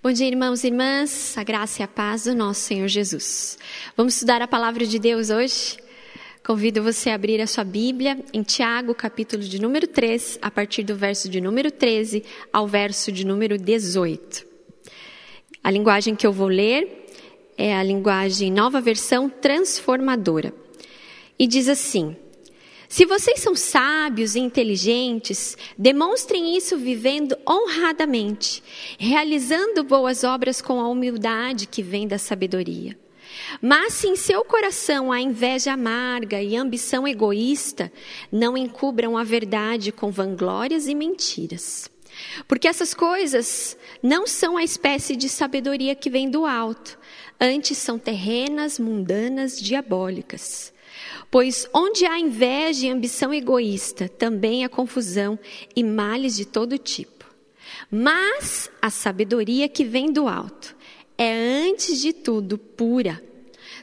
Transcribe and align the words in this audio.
Bom 0.00 0.12
dia, 0.12 0.28
irmãos 0.28 0.62
e 0.62 0.68
irmãs, 0.68 1.36
a 1.36 1.42
graça 1.42 1.82
e 1.82 1.84
a 1.84 1.88
paz 1.88 2.22
do 2.22 2.32
nosso 2.32 2.60
Senhor 2.60 2.86
Jesus. 2.86 3.58
Vamos 3.96 4.14
estudar 4.14 4.40
a 4.40 4.46
palavra 4.46 4.86
de 4.86 4.96
Deus 4.96 5.28
hoje? 5.28 5.76
Convido 6.46 6.84
você 6.84 7.10
a 7.10 7.16
abrir 7.16 7.40
a 7.40 7.48
sua 7.48 7.64
Bíblia 7.64 8.16
em 8.32 8.44
Tiago, 8.44 8.94
capítulo 8.94 9.42
de 9.42 9.60
número 9.60 9.88
3, 9.88 10.38
a 10.40 10.52
partir 10.52 10.84
do 10.84 10.94
verso 10.94 11.28
de 11.28 11.40
número 11.40 11.72
13 11.72 12.22
ao 12.52 12.68
verso 12.68 13.10
de 13.10 13.26
número 13.26 13.58
18. 13.58 14.46
A 15.64 15.70
linguagem 15.72 16.14
que 16.14 16.24
eu 16.24 16.32
vou 16.32 16.46
ler 16.46 17.06
é 17.56 17.74
a 17.74 17.82
linguagem 17.82 18.52
nova 18.52 18.80
versão 18.80 19.28
transformadora. 19.28 20.54
E 21.36 21.44
diz 21.44 21.68
assim: 21.68 22.16
se 22.88 23.04
vocês 23.04 23.40
são 23.40 23.54
sábios 23.54 24.34
e 24.34 24.40
inteligentes, 24.40 25.56
demonstrem 25.76 26.56
isso 26.56 26.78
vivendo 26.78 27.36
honradamente, 27.46 28.62
realizando 28.98 29.84
boas 29.84 30.24
obras 30.24 30.62
com 30.62 30.80
a 30.80 30.88
humildade 30.88 31.66
que 31.66 31.82
vem 31.82 32.08
da 32.08 32.16
sabedoria. 32.16 32.98
Mas 33.60 33.92
se 33.92 34.08
em 34.08 34.16
seu 34.16 34.42
coração 34.42 35.12
há 35.12 35.20
inveja 35.20 35.72
amarga 35.72 36.42
e 36.42 36.56
ambição 36.56 37.06
egoísta, 37.06 37.92
não 38.32 38.56
encubram 38.56 39.18
a 39.18 39.22
verdade 39.22 39.92
com 39.92 40.10
vanglórias 40.10 40.88
e 40.88 40.94
mentiras. 40.94 41.90
Porque 42.48 42.66
essas 42.66 42.94
coisas 42.94 43.76
não 44.02 44.26
são 44.26 44.56
a 44.56 44.64
espécie 44.64 45.14
de 45.14 45.28
sabedoria 45.28 45.94
que 45.94 46.08
vem 46.08 46.30
do 46.30 46.46
alto, 46.46 46.98
antes 47.38 47.76
são 47.76 47.98
terrenas, 47.98 48.78
mundanas, 48.78 49.60
diabólicas. 49.60 50.72
Pois 51.30 51.68
onde 51.74 52.06
há 52.06 52.18
inveja 52.18 52.86
e 52.86 52.90
ambição 52.90 53.32
egoísta, 53.32 54.08
também 54.08 54.64
há 54.64 54.68
confusão 54.68 55.38
e 55.74 55.84
males 55.84 56.36
de 56.36 56.44
todo 56.44 56.78
tipo. 56.78 57.26
Mas 57.90 58.70
a 58.80 58.90
sabedoria 58.90 59.68
que 59.68 59.84
vem 59.84 60.12
do 60.12 60.26
alto 60.28 60.76
é, 61.16 61.66
antes 61.68 62.00
de 62.00 62.12
tudo, 62.12 62.56
pura. 62.56 63.22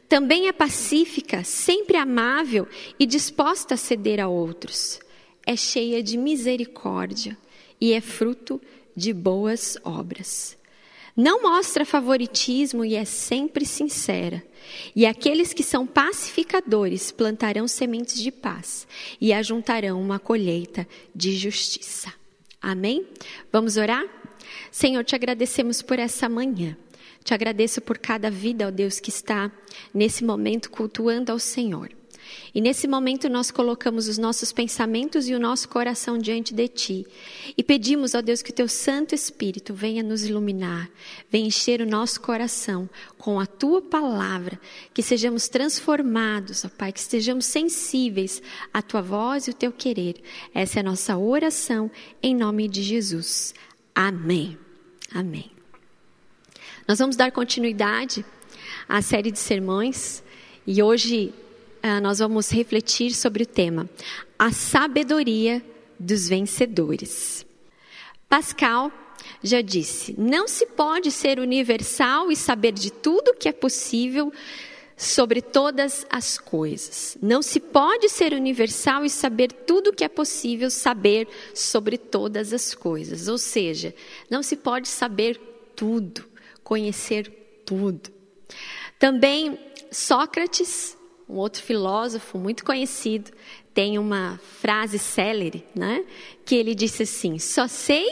Também 0.08 0.48
é 0.48 0.54
pacífica, 0.54 1.44
sempre 1.44 1.98
amável 1.98 2.68
e 2.98 3.06
disposta 3.06 3.74
a 3.74 3.78
ceder 3.78 4.22
a 4.22 4.28
outros. 4.28 5.00
É 5.46 5.56
cheia 5.56 6.02
de 6.02 6.18
misericórdia 6.18 7.38
e 7.82 7.92
é 7.92 8.00
fruto 8.00 8.62
de 8.96 9.12
boas 9.12 9.78
obras. 9.84 10.58
Não 11.16 11.42
mostra 11.42 11.86
favoritismo 11.86 12.84
e 12.84 12.96
é 12.96 13.06
sempre 13.06 13.66
sincera. 13.66 14.44
E 14.94 15.06
aqueles 15.06 15.54
que 15.54 15.64
são 15.64 15.88
pacificadores 15.88 17.12
plantarão 17.12 17.68
sementes 17.68 18.22
de 18.22 18.32
paz 18.32 18.86
e 19.22 19.32
ajuntarão 19.32 20.02
uma 20.02 20.20
colheita 20.20 20.86
de 21.16 21.38
justiça. 21.38 22.12
Amém? 22.62 23.08
Vamos 23.52 23.78
orar? 23.78 24.04
Senhor, 24.72 25.04
te 25.06 25.16
agradecemos 25.16 25.82
por 25.82 26.00
essa 26.00 26.28
manhã. 26.28 26.76
Te 27.24 27.34
agradeço 27.34 27.82
por 27.82 27.98
cada 27.98 28.30
vida, 28.30 28.68
ó 28.68 28.72
Deus, 28.72 29.00
que 29.00 29.10
está 29.10 29.52
nesse 29.94 30.24
momento 30.24 30.70
cultuando 30.70 31.32
ao 31.32 31.40
Senhor. 31.40 31.90
E 32.54 32.62
nesse 32.62 32.88
momento 32.88 33.30
nós 33.30 33.52
colocamos 33.52 34.08
os 34.08 34.18
nossos 34.18 34.52
pensamentos 34.52 35.28
e 35.28 35.34
o 35.34 35.40
nosso 35.40 35.68
coração 35.70 36.18
diante 36.18 36.54
de 36.54 36.68
Ti. 36.68 37.08
E 37.58 37.64
pedimos, 37.64 38.14
ó 38.14 38.22
Deus, 38.22 38.42
que 38.42 38.52
o 38.52 38.54
Teu 38.54 38.68
Santo 38.68 39.14
Espírito 39.14 39.74
venha 39.74 40.02
nos 40.02 40.26
iluminar, 40.26 40.90
venha 41.30 41.48
encher 41.48 41.82
o 41.82 41.86
nosso 41.86 42.22
coração 42.22 42.90
com 43.18 43.40
a 43.40 43.46
Tua 43.46 43.82
palavra, 43.82 44.60
que 44.94 45.04
sejamos 45.04 45.48
transformados, 45.48 46.66
ó 46.66 46.70
Pai, 46.70 46.92
que 46.92 47.00
estejamos 47.00 47.46
sensíveis 47.46 48.42
à 48.74 48.82
Tua 48.82 49.02
voz 49.02 49.48
e 49.48 49.52
o 49.52 49.54
Teu 49.54 49.72
querer. 49.72 50.22
Essa 50.54 50.80
é 50.80 50.82
a 50.82 50.84
nossa 50.84 51.18
oração 51.18 51.92
em 52.22 52.36
nome 52.36 52.68
de 52.68 52.82
Jesus. 52.82 53.54
Amém. 53.94 54.58
Amém. 55.14 55.52
Nós 56.88 57.00
vamos 57.00 57.16
dar 57.16 57.32
continuidade 57.32 58.24
à 58.88 59.02
série 59.02 59.32
de 59.32 59.40
sermões 59.40 60.24
e 60.68 60.84
hoje 60.84 61.34
nós 62.02 62.20
vamos 62.20 62.50
refletir 62.50 63.14
sobre 63.14 63.44
o 63.44 63.46
tema 63.46 63.88
A 64.40 64.52
Sabedoria 64.52 65.64
dos 66.00 66.28
Vencedores. 66.28 67.46
Pascal 68.28 68.92
já 69.44 69.62
disse: 69.62 70.16
não 70.18 70.48
se 70.48 70.66
pode 70.66 71.12
ser 71.12 71.40
universal 71.40 72.32
e 72.32 72.36
saber 72.36 72.74
de 72.74 72.92
tudo 72.92 73.36
que 73.36 73.48
é 73.48 73.52
possível 73.52 74.34
sobre 74.98 75.42
todas 75.42 76.06
as 76.10 76.38
coisas. 76.38 77.18
Não 77.22 77.42
se 77.42 77.60
pode 77.60 78.10
ser 78.10 78.34
universal 78.34 79.04
e 79.04 79.10
saber 79.10 79.52
tudo 79.52 79.94
que 79.94 80.04
é 80.04 80.10
possível 80.10 80.70
saber 80.72 81.28
sobre 81.54 81.98
todas 81.98 82.54
as 82.54 82.74
coisas. 82.74 83.28
Ou 83.28 83.38
seja, 83.38 83.94
não 84.30 84.42
se 84.42 84.56
pode 84.56 84.88
saber 84.88 85.40
tudo, 85.76 86.26
conhecer 86.64 87.62
tudo. 87.66 88.10
Também 88.98 89.60
Sócrates 89.92 90.95
um 91.28 91.36
outro 91.36 91.62
filósofo 91.62 92.38
muito 92.38 92.64
conhecido, 92.64 93.32
tem 93.74 93.98
uma 93.98 94.40
frase 94.60 95.00
célere, 95.00 95.66
né? 95.76 96.06
Que 96.46 96.56
ele 96.56 96.76
disse 96.76 97.04
assim: 97.04 97.40
Só 97.40 97.68
sei 97.68 98.08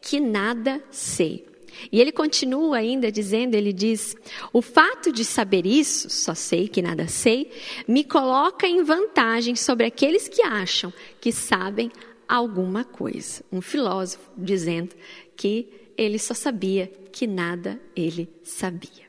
que 0.00 0.18
nada 0.18 0.82
sei. 0.90 1.50
E 1.90 2.00
ele 2.00 2.12
continua 2.12 2.78
ainda 2.78 3.10
dizendo: 3.10 3.54
ele 3.54 3.72
diz, 3.72 4.16
o 4.52 4.60
fato 4.60 5.12
de 5.12 5.24
saber 5.24 5.66
isso, 5.66 6.10
só 6.10 6.34
sei 6.34 6.68
que 6.68 6.82
nada 6.82 7.08
sei, 7.08 7.50
me 7.86 8.04
coloca 8.04 8.66
em 8.66 8.82
vantagem 8.82 9.54
sobre 9.54 9.86
aqueles 9.86 10.28
que 10.28 10.42
acham 10.42 10.92
que 11.20 11.32
sabem 11.32 11.90
alguma 12.28 12.84
coisa. 12.84 13.42
Um 13.50 13.60
filósofo 13.60 14.30
dizendo 14.36 14.94
que 15.36 15.68
ele 15.96 16.18
só 16.18 16.34
sabia 16.34 16.90
que 17.12 17.26
nada 17.26 17.80
ele 17.94 18.28
sabia. 18.42 19.08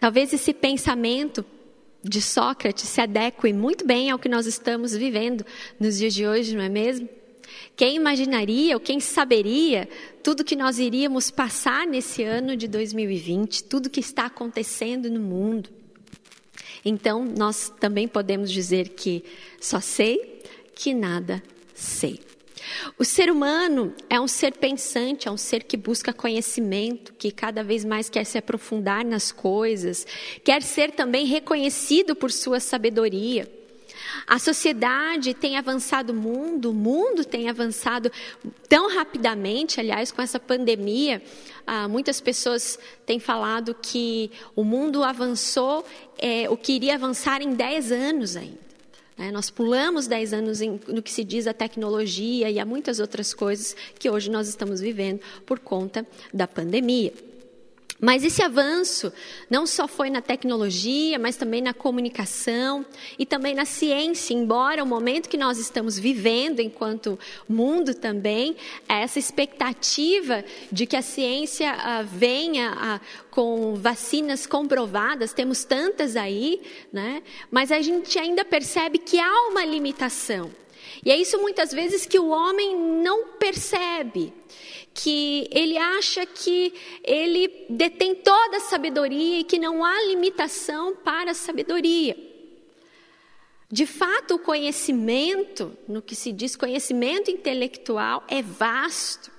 Talvez 0.00 0.32
esse 0.32 0.52
pensamento 0.52 1.44
de 2.02 2.22
Sócrates 2.22 2.88
se 2.88 3.00
adeque 3.00 3.52
muito 3.52 3.86
bem 3.86 4.10
ao 4.10 4.18
que 4.18 4.28
nós 4.28 4.46
estamos 4.46 4.94
vivendo 4.94 5.44
nos 5.78 5.98
dias 5.98 6.14
de 6.14 6.26
hoje, 6.26 6.56
não 6.56 6.62
é 6.62 6.68
mesmo? 6.68 7.08
Quem 7.76 7.96
imaginaria 7.96 8.74
ou 8.74 8.80
quem 8.80 9.00
saberia 9.00 9.88
tudo 10.22 10.44
que 10.44 10.56
nós 10.56 10.78
iríamos 10.78 11.30
passar 11.30 11.86
nesse 11.86 12.22
ano 12.22 12.56
de 12.56 12.68
2020, 12.68 13.64
tudo 13.64 13.90
que 13.90 14.00
está 14.00 14.26
acontecendo 14.26 15.10
no 15.10 15.20
mundo? 15.20 15.70
Então, 16.84 17.24
nós 17.24 17.72
também 17.80 18.06
podemos 18.06 18.50
dizer 18.50 18.90
que 18.90 19.24
só 19.60 19.80
sei 19.80 20.42
que 20.74 20.94
nada 20.94 21.42
sei. 21.74 22.27
O 22.98 23.04
ser 23.04 23.30
humano 23.30 23.94
é 24.08 24.20
um 24.20 24.28
ser 24.28 24.52
pensante, 24.54 25.28
é 25.28 25.30
um 25.30 25.36
ser 25.36 25.64
que 25.64 25.76
busca 25.76 26.12
conhecimento, 26.12 27.12
que 27.14 27.30
cada 27.30 27.62
vez 27.62 27.84
mais 27.84 28.08
quer 28.08 28.24
se 28.24 28.38
aprofundar 28.38 29.04
nas 29.04 29.32
coisas, 29.32 30.06
quer 30.44 30.62
ser 30.62 30.92
também 30.92 31.26
reconhecido 31.26 32.14
por 32.14 32.30
sua 32.30 32.60
sabedoria. 32.60 33.48
A 34.26 34.38
sociedade 34.38 35.34
tem 35.34 35.56
avançado 35.56 36.14
mundo, 36.14 36.70
o 36.70 36.74
mundo 36.74 37.24
tem 37.24 37.48
avançado 37.48 38.10
tão 38.68 38.88
rapidamente, 38.94 39.80
aliás, 39.80 40.10
com 40.10 40.22
essa 40.22 40.38
pandemia, 40.38 41.22
ah, 41.66 41.88
muitas 41.88 42.20
pessoas 42.20 42.78
têm 43.04 43.18
falado 43.18 43.74
que 43.74 44.30
o 44.54 44.64
mundo 44.64 45.02
avançou 45.02 45.84
é, 46.18 46.48
o 46.48 46.56
que 46.56 46.72
iria 46.72 46.94
avançar 46.94 47.42
em 47.42 47.52
10 47.54 47.92
anos 47.92 48.36
ainda. 48.36 48.67
Né? 49.18 49.32
Nós 49.32 49.50
pulamos 49.50 50.06
10 50.06 50.32
anos 50.32 50.60
em, 50.60 50.80
no 50.86 51.02
que 51.02 51.10
se 51.10 51.24
diz 51.24 51.46
a 51.46 51.52
tecnologia 51.52 52.48
e 52.48 52.60
há 52.60 52.64
muitas 52.64 53.00
outras 53.00 53.34
coisas 53.34 53.74
que 53.98 54.08
hoje 54.08 54.30
nós 54.30 54.48
estamos 54.48 54.80
vivendo 54.80 55.20
por 55.44 55.58
conta 55.58 56.06
da 56.32 56.46
pandemia. 56.46 57.12
Mas 58.00 58.22
esse 58.22 58.42
avanço 58.42 59.12
não 59.50 59.66
só 59.66 59.88
foi 59.88 60.08
na 60.08 60.20
tecnologia, 60.20 61.18
mas 61.18 61.36
também 61.36 61.60
na 61.60 61.74
comunicação 61.74 62.86
e 63.18 63.26
também 63.26 63.54
na 63.54 63.64
ciência, 63.64 64.34
embora 64.34 64.84
o 64.84 64.86
momento 64.86 65.28
que 65.28 65.36
nós 65.36 65.58
estamos 65.58 65.98
vivendo 65.98 66.60
enquanto 66.60 67.18
mundo 67.48 67.94
também, 67.94 68.56
é 68.88 69.02
essa 69.02 69.18
expectativa 69.18 70.44
de 70.70 70.86
que 70.86 70.94
a 70.94 71.02
ciência 71.02 71.72
ah, 71.72 72.02
venha 72.02 72.72
ah, 72.76 73.00
com 73.32 73.74
vacinas 73.74 74.46
comprovadas, 74.46 75.32
temos 75.32 75.64
tantas 75.64 76.14
aí, 76.14 76.60
né? 76.92 77.22
mas 77.50 77.72
a 77.72 77.82
gente 77.82 78.16
ainda 78.16 78.44
percebe 78.44 78.98
que 78.98 79.18
há 79.18 79.48
uma 79.48 79.64
limitação. 79.64 80.50
E 81.04 81.10
é 81.10 81.16
isso 81.16 81.38
muitas 81.38 81.72
vezes 81.72 82.06
que 82.06 82.18
o 82.18 82.28
homem 82.28 82.76
não 82.76 83.28
percebe 83.38 84.32
que 84.94 85.48
ele 85.52 85.78
acha 85.78 86.26
que 86.26 86.72
ele 87.04 87.66
detém 87.70 88.14
toda 88.14 88.56
a 88.56 88.60
sabedoria 88.60 89.40
e 89.40 89.44
que 89.44 89.58
não 89.58 89.84
há 89.84 90.02
limitação 90.06 90.96
para 90.96 91.30
a 91.30 91.34
sabedoria. 91.34 92.16
De 93.70 93.86
fato, 93.86 94.34
o 94.34 94.38
conhecimento, 94.38 95.76
no 95.86 96.00
que 96.00 96.16
se 96.16 96.32
diz 96.32 96.56
conhecimento 96.56 97.30
intelectual, 97.30 98.24
é 98.26 98.42
vasto. 98.42 99.30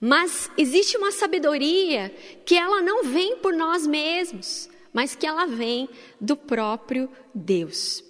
Mas 0.00 0.50
existe 0.56 0.96
uma 0.96 1.12
sabedoria 1.12 2.10
que 2.46 2.54
ela 2.56 2.80
não 2.80 3.04
vem 3.04 3.36
por 3.36 3.52
nós 3.52 3.86
mesmos, 3.86 4.68
mas 4.94 5.14
que 5.14 5.26
ela 5.26 5.44
vem 5.46 5.88
do 6.18 6.34
próprio 6.36 7.10
Deus. 7.34 8.09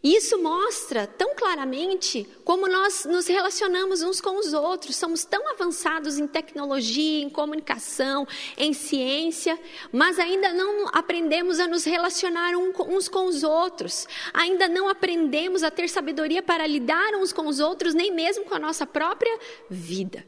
E 0.00 0.14
isso 0.14 0.40
mostra 0.40 1.08
tão 1.08 1.34
claramente 1.34 2.24
como 2.44 2.68
nós 2.68 3.04
nos 3.04 3.26
relacionamos 3.26 4.00
uns 4.00 4.20
com 4.20 4.38
os 4.38 4.52
outros. 4.52 4.94
Somos 4.94 5.24
tão 5.24 5.48
avançados 5.48 6.18
em 6.18 6.26
tecnologia, 6.28 7.20
em 7.20 7.28
comunicação, 7.28 8.26
em 8.56 8.72
ciência, 8.72 9.58
mas 9.90 10.20
ainda 10.20 10.52
não 10.52 10.86
aprendemos 10.92 11.58
a 11.58 11.66
nos 11.66 11.84
relacionar 11.84 12.54
uns 12.56 13.08
com 13.08 13.26
os 13.26 13.42
outros. 13.42 14.06
Ainda 14.32 14.68
não 14.68 14.88
aprendemos 14.88 15.64
a 15.64 15.70
ter 15.70 15.88
sabedoria 15.88 16.44
para 16.44 16.64
lidar 16.64 17.14
uns 17.16 17.32
com 17.32 17.48
os 17.48 17.58
outros, 17.58 17.92
nem 17.92 18.12
mesmo 18.12 18.44
com 18.44 18.54
a 18.54 18.58
nossa 18.60 18.86
própria 18.86 19.36
vida. 19.68 20.24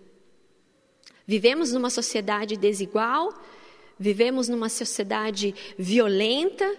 Vivemos 1.24 1.72
numa 1.72 1.90
sociedade 1.90 2.56
desigual, 2.56 3.32
vivemos 3.96 4.48
numa 4.48 4.68
sociedade 4.68 5.54
violenta, 5.78 6.76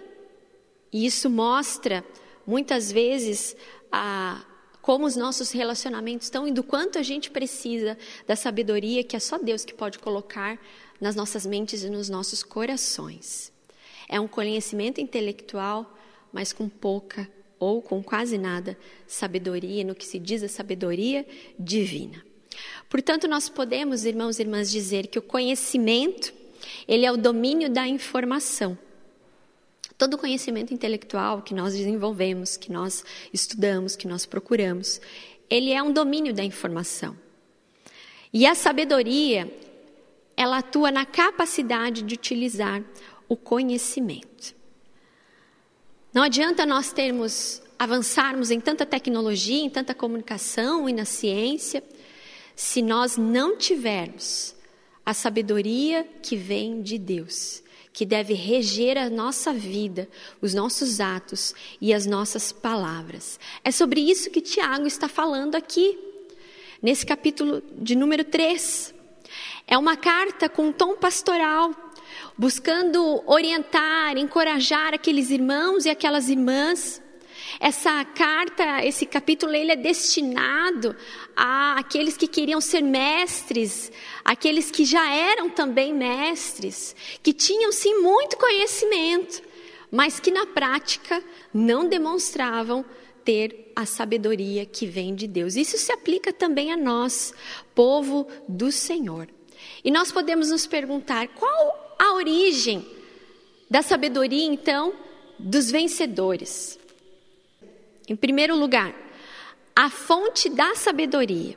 e 0.92 1.06
isso 1.06 1.30
mostra 1.30 2.04
muitas 2.46 2.90
vezes 2.90 3.56
a, 3.90 4.44
como 4.80 5.06
os 5.06 5.16
nossos 5.16 5.50
relacionamentos 5.52 6.26
estão 6.26 6.46
e 6.46 6.52
do 6.52 6.62
quanto 6.62 6.98
a 6.98 7.02
gente 7.02 7.30
precisa 7.30 7.96
da 8.26 8.34
sabedoria 8.34 9.04
que 9.04 9.16
é 9.16 9.20
só 9.20 9.38
Deus 9.38 9.64
que 9.64 9.74
pode 9.74 9.98
colocar 9.98 10.58
nas 11.00 11.14
nossas 11.14 11.46
mentes 11.46 11.82
e 11.82 11.90
nos 11.90 12.08
nossos 12.08 12.42
corações. 12.42 13.52
É 14.08 14.20
um 14.20 14.28
conhecimento 14.28 15.00
intelectual, 15.00 15.96
mas 16.32 16.52
com 16.52 16.68
pouca 16.68 17.28
ou 17.58 17.80
com 17.80 18.02
quase 18.02 18.36
nada 18.36 18.76
sabedoria, 19.06 19.84
no 19.84 19.94
que 19.94 20.04
se 20.04 20.18
diz 20.18 20.42
a 20.42 20.48
sabedoria 20.48 21.24
divina. 21.58 22.24
Portanto, 22.88 23.28
nós 23.28 23.48
podemos, 23.48 24.04
irmãos 24.04 24.38
e 24.38 24.42
irmãs, 24.42 24.70
dizer 24.70 25.06
que 25.06 25.18
o 25.18 25.22
conhecimento, 25.22 26.34
ele 26.86 27.06
é 27.06 27.12
o 27.12 27.16
domínio 27.16 27.70
da 27.70 27.86
informação. 27.86 28.76
Todo 30.02 30.18
conhecimento 30.18 30.74
intelectual 30.74 31.42
que 31.42 31.54
nós 31.54 31.74
desenvolvemos, 31.74 32.56
que 32.56 32.72
nós 32.72 33.04
estudamos, 33.32 33.94
que 33.94 34.08
nós 34.08 34.26
procuramos, 34.26 35.00
ele 35.48 35.70
é 35.70 35.80
um 35.80 35.92
domínio 35.92 36.34
da 36.34 36.42
informação. 36.42 37.16
E 38.32 38.44
a 38.44 38.52
sabedoria, 38.52 39.48
ela 40.36 40.58
atua 40.58 40.90
na 40.90 41.06
capacidade 41.06 42.02
de 42.02 42.14
utilizar 42.14 42.82
o 43.28 43.36
conhecimento. 43.36 44.56
Não 46.12 46.24
adianta 46.24 46.66
nós 46.66 46.92
termos 46.92 47.62
avançarmos 47.78 48.50
em 48.50 48.58
tanta 48.58 48.84
tecnologia, 48.84 49.62
em 49.62 49.70
tanta 49.70 49.94
comunicação 49.94 50.88
e 50.88 50.92
na 50.92 51.04
ciência, 51.04 51.80
se 52.56 52.82
nós 52.82 53.16
não 53.16 53.56
tivermos 53.56 54.56
a 55.06 55.14
sabedoria 55.14 56.02
que 56.20 56.34
vem 56.34 56.82
de 56.82 56.98
Deus 56.98 57.61
que 57.92 58.06
deve 58.06 58.32
reger 58.32 58.96
a 58.96 59.10
nossa 59.10 59.52
vida, 59.52 60.08
os 60.40 60.54
nossos 60.54 61.00
atos 61.00 61.54
e 61.80 61.92
as 61.92 62.06
nossas 62.06 62.50
palavras. 62.50 63.38
É 63.62 63.70
sobre 63.70 64.00
isso 64.00 64.30
que 64.30 64.40
Tiago 64.40 64.86
está 64.86 65.08
falando 65.08 65.54
aqui, 65.54 65.98
nesse 66.80 67.04
capítulo 67.04 67.62
de 67.76 67.94
número 67.94 68.24
3. 68.24 68.94
É 69.66 69.76
uma 69.76 69.96
carta 69.96 70.48
com 70.48 70.68
um 70.68 70.72
tom 70.72 70.96
pastoral, 70.96 71.70
buscando 72.36 73.22
orientar, 73.26 74.16
encorajar 74.16 74.94
aqueles 74.94 75.30
irmãos 75.30 75.84
e 75.84 75.90
aquelas 75.90 76.28
irmãs 76.28 77.02
essa 77.60 78.04
carta, 78.04 78.84
esse 78.84 79.06
capítulo, 79.06 79.54
ele 79.54 79.72
é 79.72 79.76
destinado 79.76 80.96
a 81.36 81.78
aqueles 81.78 82.16
que 82.16 82.26
queriam 82.26 82.60
ser 82.60 82.82
mestres, 82.82 83.90
aqueles 84.24 84.70
que 84.70 84.84
já 84.84 85.12
eram 85.12 85.50
também 85.50 85.92
mestres, 85.92 86.94
que 87.22 87.32
tinham 87.32 87.72
sim 87.72 88.00
muito 88.00 88.36
conhecimento, 88.36 89.42
mas 89.90 90.20
que 90.20 90.30
na 90.30 90.46
prática 90.46 91.22
não 91.52 91.88
demonstravam 91.88 92.84
ter 93.24 93.72
a 93.74 93.86
sabedoria 93.86 94.66
que 94.66 94.86
vem 94.86 95.14
de 95.14 95.26
Deus. 95.26 95.56
Isso 95.56 95.78
se 95.78 95.92
aplica 95.92 96.32
também 96.32 96.72
a 96.72 96.76
nós, 96.76 97.32
povo 97.74 98.26
do 98.48 98.72
Senhor. 98.72 99.28
E 99.84 99.90
nós 99.90 100.10
podemos 100.10 100.50
nos 100.50 100.66
perguntar 100.66 101.28
qual 101.28 101.96
a 101.98 102.14
origem 102.14 102.86
da 103.70 103.80
sabedoria, 103.80 104.44
então, 104.44 104.92
dos 105.38 105.70
vencedores. 105.70 106.78
Em 108.08 108.16
primeiro 108.16 108.56
lugar, 108.56 108.94
a 109.74 109.88
fonte 109.88 110.48
da 110.48 110.74
sabedoria. 110.74 111.56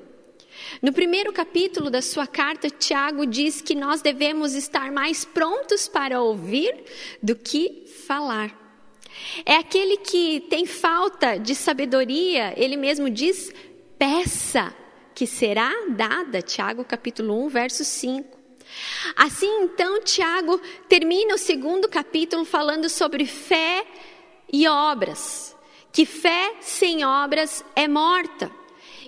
No 0.82 0.94
primeiro 0.94 1.34
capítulo 1.34 1.90
da 1.90 2.02
sua 2.02 2.26
carta, 2.26 2.70
Tiago 2.70 3.26
diz 3.26 3.62
que 3.62 3.76
nós 3.76 4.02
devemos 4.02 4.54
estar 4.54 4.92
mais 4.92 5.26
prontos 5.26 5.88
para 5.88 6.22
ouvir 6.22 6.84
do 7.22 7.36
que 7.36 7.86
falar. 8.08 8.56
É 9.46 9.56
aquele 9.56 9.98
que 9.98 10.42
tem 10.50 10.66
falta 10.66 11.38
de 11.38 11.56
sabedoria, 11.56 12.54
ele 12.58 12.78
mesmo 12.78 13.10
diz: 13.10 13.54
peça, 13.98 14.74
que 15.14 15.26
será 15.26 15.72
dada. 15.90 16.42
Tiago 16.42 16.84
capítulo 16.84 17.46
1, 17.46 17.50
verso 17.50 17.86
5. 17.86 18.38
Assim, 19.16 19.62
então, 19.62 20.02
Tiago 20.02 20.60
termina 20.90 21.36
o 21.36 21.38
segundo 21.38 21.88
capítulo 21.88 22.44
falando 22.44 22.90
sobre 22.90 23.26
fé 23.26 23.86
e 24.52 24.68
obras 24.68 25.55
que 25.96 26.06
fé 26.06 26.58
sem 26.60 27.06
obras 27.06 27.64
é 27.74 27.88
morta. 27.88 28.52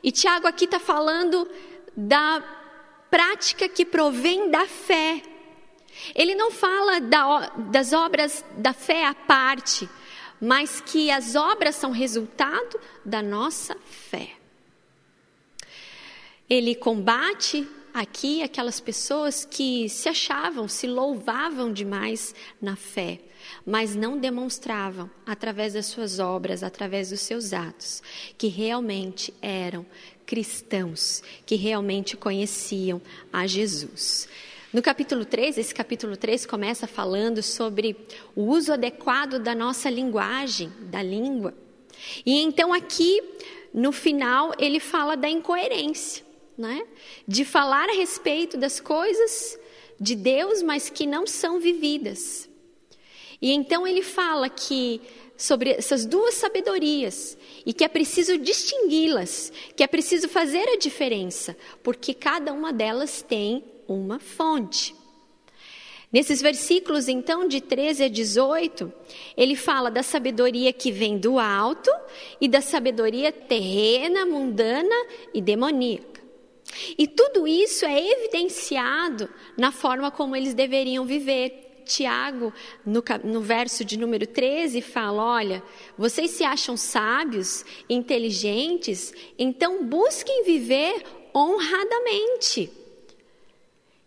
E 0.01 0.09
Tiago 0.09 0.47
aqui 0.47 0.63
está 0.63 0.79
falando 0.79 1.45
da 1.97 2.41
prática 3.11 3.67
que 3.67 3.83
provém 3.83 4.49
da 4.49 4.65
fé. 4.65 5.21
Ele 6.15 6.33
não 6.33 6.49
fala 6.49 7.01
da, 7.01 7.49
das 7.57 7.91
obras 7.91 8.45
da 8.55 8.71
fé 8.71 9.05
à 9.05 9.13
parte, 9.13 9.89
mas 10.39 10.79
que 10.79 11.11
as 11.11 11.35
obras 11.35 11.75
são 11.75 11.91
resultado 11.91 12.79
da 13.03 13.21
nossa 13.21 13.75
fé. 14.09 14.29
Ele 16.49 16.73
combate 16.73 17.67
aqui 17.99 18.43
aquelas 18.43 18.79
pessoas 18.79 19.45
que 19.45 19.89
se 19.89 20.07
achavam, 20.09 20.67
se 20.67 20.87
louvavam 20.87 21.71
demais 21.71 22.33
na 22.61 22.75
fé 22.75 23.19
mas 23.65 23.95
não 23.95 24.17
demonstravam, 24.17 25.09
através 25.25 25.73
das 25.73 25.85
suas 25.87 26.19
obras, 26.19 26.63
através 26.63 27.09
dos 27.09 27.21
seus 27.21 27.53
atos, 27.53 28.01
que 28.37 28.47
realmente 28.47 29.33
eram 29.41 29.85
cristãos, 30.25 31.23
que 31.45 31.55
realmente 31.55 32.17
conheciam 32.17 33.01
a 33.31 33.47
Jesus. 33.47 34.27
No 34.73 34.81
capítulo 34.81 35.23
3, 35.23 35.57
esse 35.57 35.73
capítulo 35.73 36.17
3 36.17 36.45
começa 36.45 36.85
falando 36.85 37.41
sobre 37.41 37.95
o 38.35 38.43
uso 38.43 38.73
adequado 38.73 39.39
da 39.39 39.55
nossa 39.55 39.89
linguagem, 39.89 40.71
da 40.81 41.01
língua. 41.01 41.53
E 42.25 42.41
então 42.41 42.73
aqui, 42.73 43.23
no 43.73 43.91
final, 43.91 44.53
ele 44.59 44.79
fala 44.79 45.15
da 45.15 45.29
incoerência, 45.29 46.23
né? 46.57 46.85
de 47.27 47.45
falar 47.45 47.89
a 47.89 47.93
respeito 47.93 48.57
das 48.57 48.79
coisas 48.79 49.59
de 49.99 50.15
Deus, 50.15 50.61
mas 50.61 50.89
que 50.89 51.05
não 51.05 51.27
são 51.27 51.59
vividas. 51.59 52.49
E 53.41 53.51
então 53.51 53.85
ele 53.85 54.01
fala 54.01 54.49
que 54.49 55.01
sobre 55.37 55.69
essas 55.71 56.05
duas 56.05 56.33
sabedorias 56.33 57.37
e 57.65 57.71
que 57.71 57.83
é 57.83 57.87
preciso 57.87 58.37
distingui-las, 58.37 59.51
que 59.75 59.83
é 59.83 59.87
preciso 59.87 60.27
fazer 60.27 60.67
a 60.67 60.77
diferença, 60.77 61.55
porque 61.83 62.13
cada 62.13 62.51
uma 62.51 62.73
delas 62.73 63.21
tem 63.21 63.63
uma 63.87 64.19
fonte. 64.19 64.95
Nesses 66.11 66.41
versículos, 66.41 67.09
então, 67.09 67.47
de 67.47 67.59
13 67.59 68.05
a 68.05 68.07
18, 68.07 68.91
ele 69.35 69.57
fala 69.57 69.91
da 69.91 70.01
sabedoria 70.01 70.71
que 70.71 70.89
vem 70.89 71.17
do 71.17 71.37
alto 71.37 71.91
e 72.39 72.47
da 72.47 72.61
sabedoria 72.61 73.31
terrena, 73.31 74.25
mundana 74.25 74.95
e 75.33 75.41
demoníaca. 75.41 76.16
E 76.97 77.07
tudo 77.07 77.47
isso 77.47 77.85
é 77.85 78.11
evidenciado 78.11 79.29
na 79.57 79.71
forma 79.71 80.11
como 80.11 80.35
eles 80.35 80.53
deveriam 80.53 81.05
viver. 81.05 81.63
Tiago, 81.85 82.53
no, 82.85 83.01
no 83.23 83.39
verso 83.39 83.85
de 83.85 83.97
número 83.97 84.27
13, 84.27 84.81
fala: 84.81 85.23
Olha, 85.23 85.63
vocês 85.97 86.31
se 86.31 86.43
acham 86.43 86.75
sábios, 86.75 87.63
inteligentes, 87.89 89.13
então 89.39 89.85
busquem 89.85 90.43
viver 90.43 91.01
honradamente. 91.33 92.69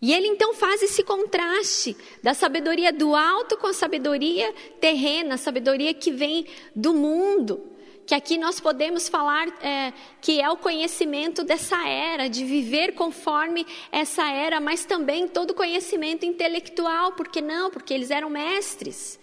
E 0.02 0.12
ele 0.12 0.26
então 0.26 0.54
faz 0.54 0.82
esse 0.82 1.02
contraste 1.02 1.96
da 2.22 2.32
sabedoria 2.32 2.92
do 2.92 3.14
alto 3.14 3.56
com 3.56 3.66
a 3.66 3.72
sabedoria 3.72 4.52
terrena, 4.80 5.34
a 5.34 5.38
sabedoria 5.38 5.92
que 5.92 6.10
vem 6.10 6.46
do 6.74 6.94
mundo 6.94 7.70
que 8.10 8.14
aqui 8.16 8.36
nós 8.36 8.58
podemos 8.58 9.08
falar 9.08 9.46
é, 9.62 9.92
que 10.20 10.40
é 10.40 10.50
o 10.50 10.56
conhecimento 10.56 11.44
dessa 11.44 11.86
era, 11.86 12.26
de 12.26 12.44
viver 12.44 12.94
conforme 12.94 13.64
essa 13.92 14.28
era, 14.28 14.58
mas 14.58 14.84
também 14.84 15.28
todo 15.28 15.54
conhecimento 15.54 16.26
intelectual, 16.26 17.12
porque 17.12 17.40
não? 17.40 17.70
Porque 17.70 17.94
eles 17.94 18.10
eram 18.10 18.28
mestres. 18.28 19.16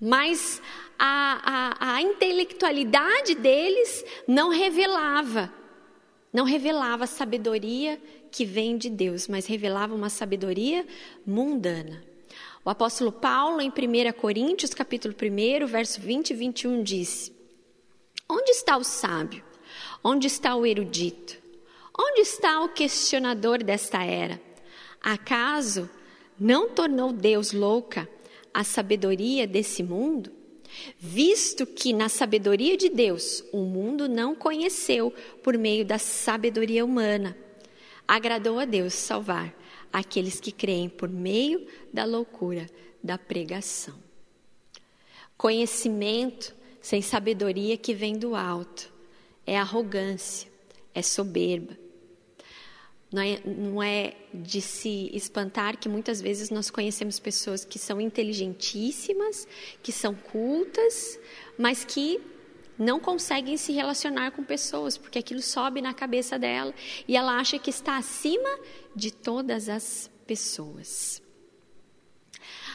Mas 0.00 0.62
a, 0.96 1.74
a, 1.80 1.94
a 1.96 2.02
intelectualidade 2.02 3.34
deles 3.34 4.04
não 4.28 4.48
revelava, 4.48 5.52
não 6.32 6.44
revelava 6.44 7.02
a 7.02 7.08
sabedoria 7.08 8.00
que 8.30 8.44
vem 8.44 8.78
de 8.78 8.90
Deus, 8.90 9.26
mas 9.26 9.44
revelava 9.44 9.92
uma 9.92 10.08
sabedoria 10.08 10.86
mundana. 11.26 12.04
O 12.64 12.70
apóstolo 12.70 13.10
Paulo, 13.10 13.60
em 13.60 13.70
1 13.70 14.12
Coríntios, 14.12 14.72
capítulo 14.72 15.12
1, 15.20 15.66
verso 15.66 16.00
20 16.00 16.30
e 16.30 16.34
21, 16.34 16.80
diz: 16.84 17.34
Onde 18.28 18.52
está 18.52 18.76
o 18.76 18.84
sábio? 18.84 19.44
Onde 20.02 20.26
está 20.26 20.56
o 20.56 20.66
erudito? 20.66 21.36
Onde 21.96 22.22
está 22.22 22.62
o 22.62 22.68
questionador 22.68 23.62
desta 23.62 24.02
era? 24.02 24.40
Acaso 25.00 25.88
não 26.38 26.70
tornou 26.70 27.12
Deus 27.12 27.52
louca 27.52 28.08
a 28.52 28.64
sabedoria 28.64 29.46
desse 29.46 29.82
mundo? 29.82 30.32
Visto 30.98 31.66
que 31.66 31.92
na 31.92 32.08
sabedoria 32.08 32.76
de 32.76 32.88
Deus 32.88 33.44
o 33.52 33.58
mundo 33.58 34.08
não 34.08 34.34
conheceu 34.34 35.12
por 35.42 35.56
meio 35.56 35.84
da 35.84 35.98
sabedoria 35.98 36.84
humana, 36.84 37.36
agradou 38.08 38.58
a 38.58 38.64
Deus 38.64 38.94
salvar 38.94 39.54
aqueles 39.92 40.40
que 40.40 40.50
creem 40.50 40.88
por 40.88 41.08
meio 41.08 41.66
da 41.92 42.04
loucura 42.04 42.66
da 43.02 43.16
pregação. 43.16 43.94
Conhecimento 45.36 46.54
sem 46.84 47.00
sabedoria 47.00 47.78
que 47.78 47.94
vem 47.94 48.18
do 48.18 48.36
alto 48.36 48.92
é 49.46 49.56
arrogância, 49.56 50.52
é 50.94 51.00
soberba. 51.00 51.74
Não 53.10 53.22
é, 53.22 53.40
não 53.42 53.82
é 53.82 54.12
de 54.34 54.60
se 54.60 55.10
espantar 55.14 55.78
que 55.78 55.88
muitas 55.88 56.20
vezes 56.20 56.50
nós 56.50 56.68
conhecemos 56.68 57.18
pessoas 57.18 57.64
que 57.64 57.78
são 57.78 57.98
inteligentíssimas, 57.98 59.48
que 59.82 59.90
são 59.90 60.14
cultas, 60.14 61.18
mas 61.58 61.86
que 61.86 62.20
não 62.78 63.00
conseguem 63.00 63.56
se 63.56 63.72
relacionar 63.72 64.32
com 64.32 64.44
pessoas, 64.44 64.98
porque 64.98 65.18
aquilo 65.18 65.40
sobe 65.40 65.80
na 65.80 65.94
cabeça 65.94 66.38
dela 66.38 66.74
e 67.08 67.16
ela 67.16 67.38
acha 67.38 67.58
que 67.58 67.70
está 67.70 67.96
acima 67.96 68.58
de 68.94 69.10
todas 69.10 69.70
as 69.70 70.10
pessoas. 70.26 71.22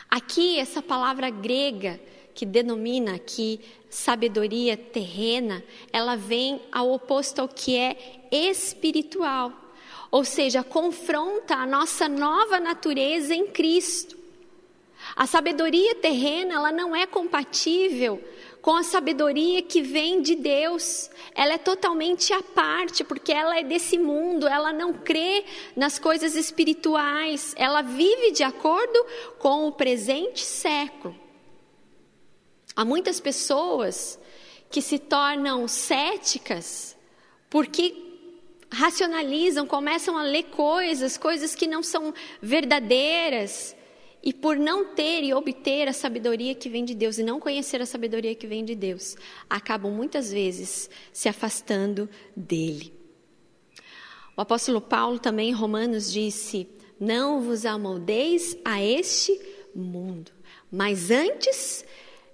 Aqui, 0.09 0.57
essa 0.57 0.81
palavra 0.81 1.29
grega 1.29 1.99
que 2.33 2.45
denomina 2.45 3.15
aqui 3.15 3.59
sabedoria 3.89 4.77
terrena, 4.77 5.63
ela 5.91 6.15
vem 6.15 6.62
ao 6.71 6.91
oposto 6.91 7.39
ao 7.39 7.48
que 7.48 7.75
é 7.75 8.27
espiritual 8.31 9.69
ou 10.12 10.25
seja, 10.25 10.63
confronta 10.63 11.55
a 11.55 11.65
nossa 11.65 12.09
nova 12.09 12.59
natureza 12.59 13.36
em 13.36 13.48
Cristo. 13.48 14.17
A 15.15 15.25
sabedoria 15.25 15.95
terrena, 15.95 16.55
ela 16.55 16.71
não 16.71 16.95
é 16.95 17.05
compatível 17.05 18.21
com 18.62 18.75
a 18.75 18.83
sabedoria 18.83 19.62
que 19.62 19.81
vem 19.81 20.21
de 20.21 20.36
Deus. 20.36 21.09
Ela 21.33 21.53
é 21.53 21.57
totalmente 21.57 22.33
à 22.33 22.41
parte, 22.41 23.03
porque 23.03 23.31
ela 23.31 23.57
é 23.57 23.63
desse 23.63 23.98
mundo, 23.98 24.48
ela 24.48 24.74
não 24.74 24.93
crê 24.93 25.45
nas 25.75 25.98
coisas 25.98 26.36
espirituais, 26.36 27.53
ela 27.57 27.81
vive 27.81 28.31
de 28.31 28.43
acordo 28.43 29.05
com 29.38 29.67
o 29.67 29.71
presente 29.71 30.41
século. 30.41 31.15
Há 32.79 32.86
muitas 32.86 33.19
pessoas 33.19 34.17
que 34.71 34.81
se 34.81 34.98
tornam 34.98 35.67
céticas 35.67 36.95
porque 37.50 37.93
racionalizam, 38.71 39.67
começam 39.67 40.17
a 40.17 40.24
ler 40.24 40.43
coisas, 40.43 41.17
coisas 41.17 41.53
que 41.53 41.67
não 41.67 41.83
são 41.83 42.13
verdadeiras, 42.41 43.75
e 44.24 44.31
por 44.31 44.55
não 44.55 44.95
ter 44.95 45.25
e 45.25 45.33
obter 45.33 45.89
a 45.89 45.93
sabedoria 45.93 46.55
que 46.55 46.69
vem 46.69 46.86
de 46.86 46.95
Deus 46.95 47.17
e 47.17 47.24
não 47.24 47.38
conhecer 47.38 47.81
a 47.81 47.86
sabedoria 47.86 48.33
que 48.33 48.48
vem 48.48 48.63
de 48.63 48.75
Deus, 48.75 49.17
acabam 49.50 49.91
muitas 49.91 50.31
vezes 50.31 50.89
se 51.12 51.27
afastando 51.27 52.09
dele. 52.33 52.93
O 54.38 54.39
apóstolo 54.39 54.79
Paulo 54.79 55.19
também 55.19 55.50
em 55.50 55.53
Romanos 55.53 56.09
disse: 56.09 56.65
Não 56.98 57.41
vos 57.41 57.65
amoldeis 57.65 58.55
a 58.63 58.81
este 58.81 59.38
mundo, 59.75 60.31
mas 60.71 61.12
antes 61.12 61.83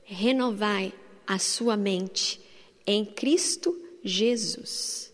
renovai 0.06 0.94
a 1.28 1.38
sua 1.40 1.76
mente 1.76 2.40
em 2.86 3.04
Cristo 3.04 3.76
Jesus. 4.04 5.14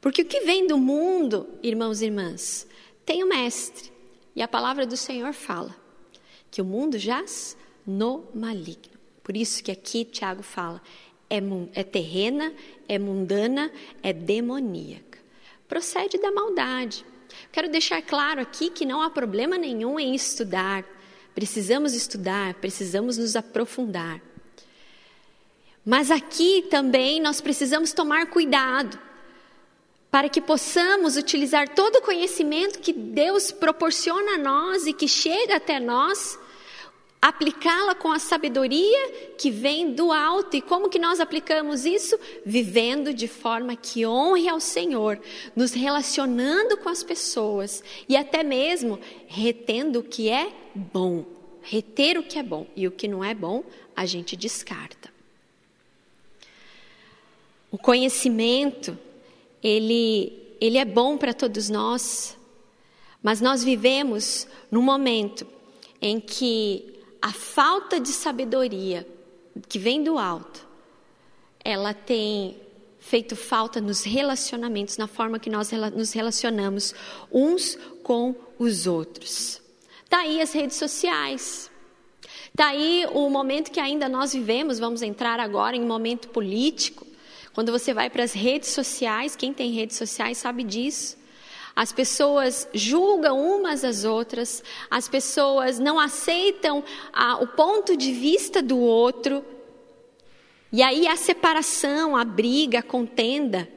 Porque 0.00 0.22
o 0.22 0.26
que 0.26 0.40
vem 0.40 0.66
do 0.66 0.78
mundo, 0.78 1.48
irmãos 1.62 2.00
e 2.00 2.06
irmãs, 2.06 2.66
tem 3.04 3.22
o 3.22 3.28
mestre. 3.28 3.92
E 4.34 4.42
a 4.42 4.48
palavra 4.48 4.86
do 4.86 4.96
Senhor 4.96 5.32
fala 5.32 5.74
que 6.50 6.60
o 6.60 6.64
mundo 6.64 6.98
jaz 6.98 7.56
no 7.86 8.24
maligno. 8.34 8.94
Por 9.22 9.36
isso 9.36 9.62
que 9.62 9.70
aqui 9.70 10.04
Tiago 10.04 10.42
fala, 10.42 10.82
é, 11.30 11.38
é 11.74 11.82
terrena, 11.82 12.52
é 12.88 12.98
mundana, 12.98 13.70
é 14.02 14.12
demoníaca. 14.12 15.18
Procede 15.68 16.18
da 16.18 16.30
maldade. 16.30 17.04
Quero 17.50 17.70
deixar 17.70 18.02
claro 18.02 18.40
aqui 18.40 18.70
que 18.70 18.84
não 18.84 19.02
há 19.02 19.10
problema 19.10 19.56
nenhum 19.56 19.98
em 19.98 20.14
estudar. 20.14 20.84
Precisamos 21.34 21.94
estudar, 21.94 22.54
precisamos 22.54 23.18
nos 23.18 23.34
aprofundar. 23.34 24.20
Mas 25.84 26.10
aqui 26.10 26.66
também 26.70 27.20
nós 27.20 27.40
precisamos 27.40 27.92
tomar 27.92 28.26
cuidado 28.26 28.98
para 30.10 30.28
que 30.28 30.40
possamos 30.40 31.16
utilizar 31.16 31.68
todo 31.68 31.96
o 31.96 32.02
conhecimento 32.02 32.78
que 32.78 32.92
Deus 32.92 33.50
proporciona 33.50 34.34
a 34.34 34.38
nós 34.38 34.86
e 34.86 34.92
que 34.92 35.08
chega 35.08 35.56
até 35.56 35.80
nós, 35.80 36.38
aplicá-la 37.24 37.94
com 37.94 38.12
a 38.12 38.18
sabedoria 38.18 39.32
que 39.38 39.50
vem 39.50 39.94
do 39.94 40.12
alto. 40.12 40.58
E 40.58 40.60
como 40.60 40.90
que 40.90 40.98
nós 40.98 41.20
aplicamos 41.20 41.86
isso? 41.86 42.20
Vivendo 42.44 43.14
de 43.14 43.26
forma 43.26 43.74
que 43.74 44.06
honre 44.06 44.46
ao 44.46 44.60
Senhor, 44.60 45.18
nos 45.56 45.72
relacionando 45.72 46.76
com 46.76 46.90
as 46.90 47.02
pessoas 47.02 47.82
e 48.06 48.14
até 48.14 48.42
mesmo 48.42 49.00
retendo 49.26 50.00
o 50.00 50.02
que 50.02 50.28
é 50.28 50.52
bom. 50.74 51.24
Reter 51.62 52.18
o 52.18 52.22
que 52.22 52.38
é 52.38 52.42
bom 52.42 52.66
e 52.76 52.86
o 52.86 52.90
que 52.90 53.08
não 53.08 53.24
é 53.24 53.34
bom, 53.34 53.64
a 53.96 54.04
gente 54.04 54.36
descarta. 54.36 55.08
O 57.70 57.78
conhecimento 57.78 58.98
ele, 59.62 60.56
ele 60.60 60.76
é 60.76 60.84
bom 60.84 61.16
para 61.16 61.32
todos 61.32 61.70
nós, 61.70 62.36
mas 63.22 63.40
nós 63.40 63.64
vivemos 63.64 64.46
num 64.70 64.82
momento 64.82 65.46
em 66.02 66.20
que 66.20 66.93
a 67.24 67.32
falta 67.32 67.98
de 67.98 68.10
sabedoria 68.10 69.08
que 69.66 69.78
vem 69.78 70.04
do 70.04 70.18
alto, 70.18 70.68
ela 71.64 71.94
tem 71.94 72.60
feito 72.98 73.34
falta 73.34 73.80
nos 73.80 74.02
relacionamentos, 74.04 74.98
na 74.98 75.06
forma 75.06 75.38
que 75.38 75.48
nós 75.48 75.70
nos 75.96 76.12
relacionamos 76.12 76.94
uns 77.32 77.78
com 78.02 78.34
os 78.58 78.86
outros. 78.86 79.62
Daí 80.10 80.36
tá 80.36 80.42
as 80.42 80.52
redes 80.52 80.76
sociais. 80.76 81.70
Daí 82.54 83.06
tá 83.06 83.12
o 83.12 83.30
momento 83.30 83.70
que 83.70 83.80
ainda 83.80 84.06
nós 84.06 84.34
vivemos, 84.34 84.78
vamos 84.78 85.00
entrar 85.00 85.40
agora 85.40 85.74
em 85.74 85.80
momento 85.80 86.28
político, 86.28 87.06
quando 87.54 87.72
você 87.72 87.94
vai 87.94 88.10
para 88.10 88.24
as 88.24 88.34
redes 88.34 88.68
sociais, 88.68 89.34
quem 89.34 89.54
tem 89.54 89.72
redes 89.72 89.96
sociais 89.96 90.36
sabe 90.36 90.62
disso. 90.62 91.16
As 91.76 91.90
pessoas 91.90 92.68
julgam 92.72 93.40
umas 93.40 93.84
às 93.84 94.04
outras, 94.04 94.62
as 94.88 95.08
pessoas 95.08 95.78
não 95.78 95.98
aceitam 95.98 96.84
a, 97.12 97.38
o 97.38 97.48
ponto 97.48 97.96
de 97.96 98.12
vista 98.12 98.62
do 98.62 98.78
outro. 98.78 99.44
E 100.72 100.82
aí 100.82 101.08
a 101.08 101.16
separação, 101.16 102.16
a 102.16 102.24
briga, 102.24 102.78
a 102.78 102.82
contenda. 102.82 103.68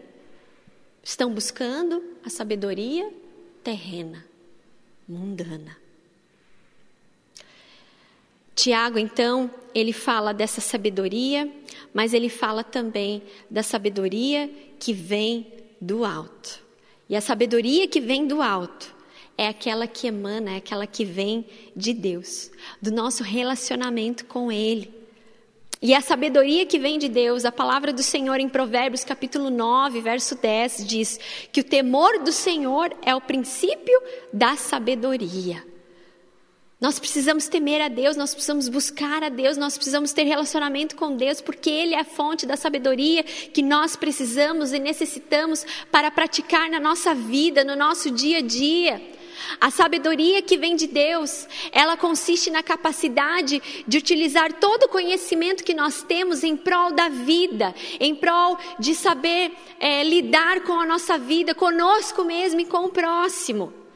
Estão 1.04 1.32
buscando 1.34 2.04
a 2.24 2.30
sabedoria 2.30 3.12
terrena, 3.64 4.26
mundana. 5.08 5.78
Tiago, 8.54 8.98
então, 8.98 9.50
ele 9.74 9.94
fala 9.94 10.34
dessa 10.34 10.60
sabedoria, 10.60 11.52
mas 11.94 12.14
ele 12.14 12.28
fala 12.28 12.64
também 12.64 13.24
da 13.50 13.62
sabedoria 13.64 14.50
que 14.80 14.94
vem 14.94 15.54
do 15.80 16.04
alto. 16.04 16.67
E 17.10 17.16
a 17.16 17.22
sabedoria 17.22 17.88
que 17.88 18.02
vem 18.02 18.28
do 18.28 18.42
alto 18.42 18.96
é 19.38 19.48
aquela 19.48 19.88
que 19.88 20.08
emana, 20.08 20.52
é 20.52 20.58
aquela 20.58 20.88
que 20.88 21.06
vem 21.06 21.46
de 21.76 21.94
Deus, 21.94 22.52
do 22.82 22.92
nosso 22.92 23.24
relacionamento 23.24 24.26
com 24.26 24.52
Ele. 24.52 24.94
E 25.80 25.94
a 25.94 26.02
sabedoria 26.02 26.66
que 26.66 26.80
vem 26.80 26.98
de 26.98 27.08
Deus, 27.08 27.46
a 27.46 27.52
palavra 27.52 27.94
do 27.94 28.02
Senhor 28.02 28.40
em 28.40 28.50
Provérbios 28.50 29.04
capítulo 29.04 29.52
9, 29.52 30.02
verso 30.02 30.36
10 30.36 30.88
diz 30.88 31.20
que 31.52 31.62
o 31.62 31.64
temor 31.64 32.18
do 32.24 32.32
Senhor 32.32 32.92
é 33.06 33.14
o 33.14 33.22
princípio 33.22 34.02
da 34.34 34.56
sabedoria. 34.56 35.64
Nós 36.80 37.00
precisamos 37.00 37.48
temer 37.48 37.82
a 37.82 37.88
Deus, 37.88 38.16
nós 38.16 38.36
precisamos 38.36 38.70
buscar 38.70 39.24
a 39.24 39.30
Deus, 39.30 39.58
nós 39.58 39.76
precisamos 39.76 40.14
ter 40.14 40.26
relacionamento 40.26 40.96
com 40.96 41.16
Deus, 41.16 41.42
porque 41.42 41.72
Ele 41.72 41.96
é 41.96 42.02
a 42.02 42.06
fonte 42.06 42.46
da 42.46 42.56
sabedoria 42.56 43.24
que 43.24 43.64
nós 43.64 43.96
precisamos 43.96 44.72
e 44.72 44.78
necessitamos 44.78 45.66
para 45.92 46.12
praticar 46.12 46.70
na 46.70 46.80
nossa 46.80 47.16
vida, 47.16 47.64
no 47.64 47.76
nosso 47.76 48.12
dia 48.12 48.38
a 48.38 48.42
dia. 48.42 49.02
A 49.60 49.72
sabedoria 49.72 50.40
que 50.44 50.56
vem 50.56 50.76
de 50.76 50.86
Deus, 50.86 51.48
ela 51.72 51.98
consiste 51.98 52.52
na 52.52 52.62
capacidade 52.62 53.60
de 53.88 53.98
utilizar 53.98 54.54
todo 54.54 54.84
o 54.84 54.90
conhecimento 54.90 55.64
que 55.64 55.74
nós 55.74 56.04
temos 56.04 56.44
em 56.44 56.56
prol 56.56 56.92
da 56.92 57.10
vida, 57.10 57.74
em 58.00 58.14
prol 58.14 58.56
de 58.78 58.94
saber 58.94 59.52
é, 59.80 60.04
lidar 60.04 60.62
com 60.62 60.80
a 60.80 60.86
nossa 60.86 61.18
vida, 61.18 61.56
conosco 61.56 62.24
mesmo 62.24 62.60
e 62.60 62.66
com 62.66 62.86
o 62.86 62.90
próximo. 62.90 63.87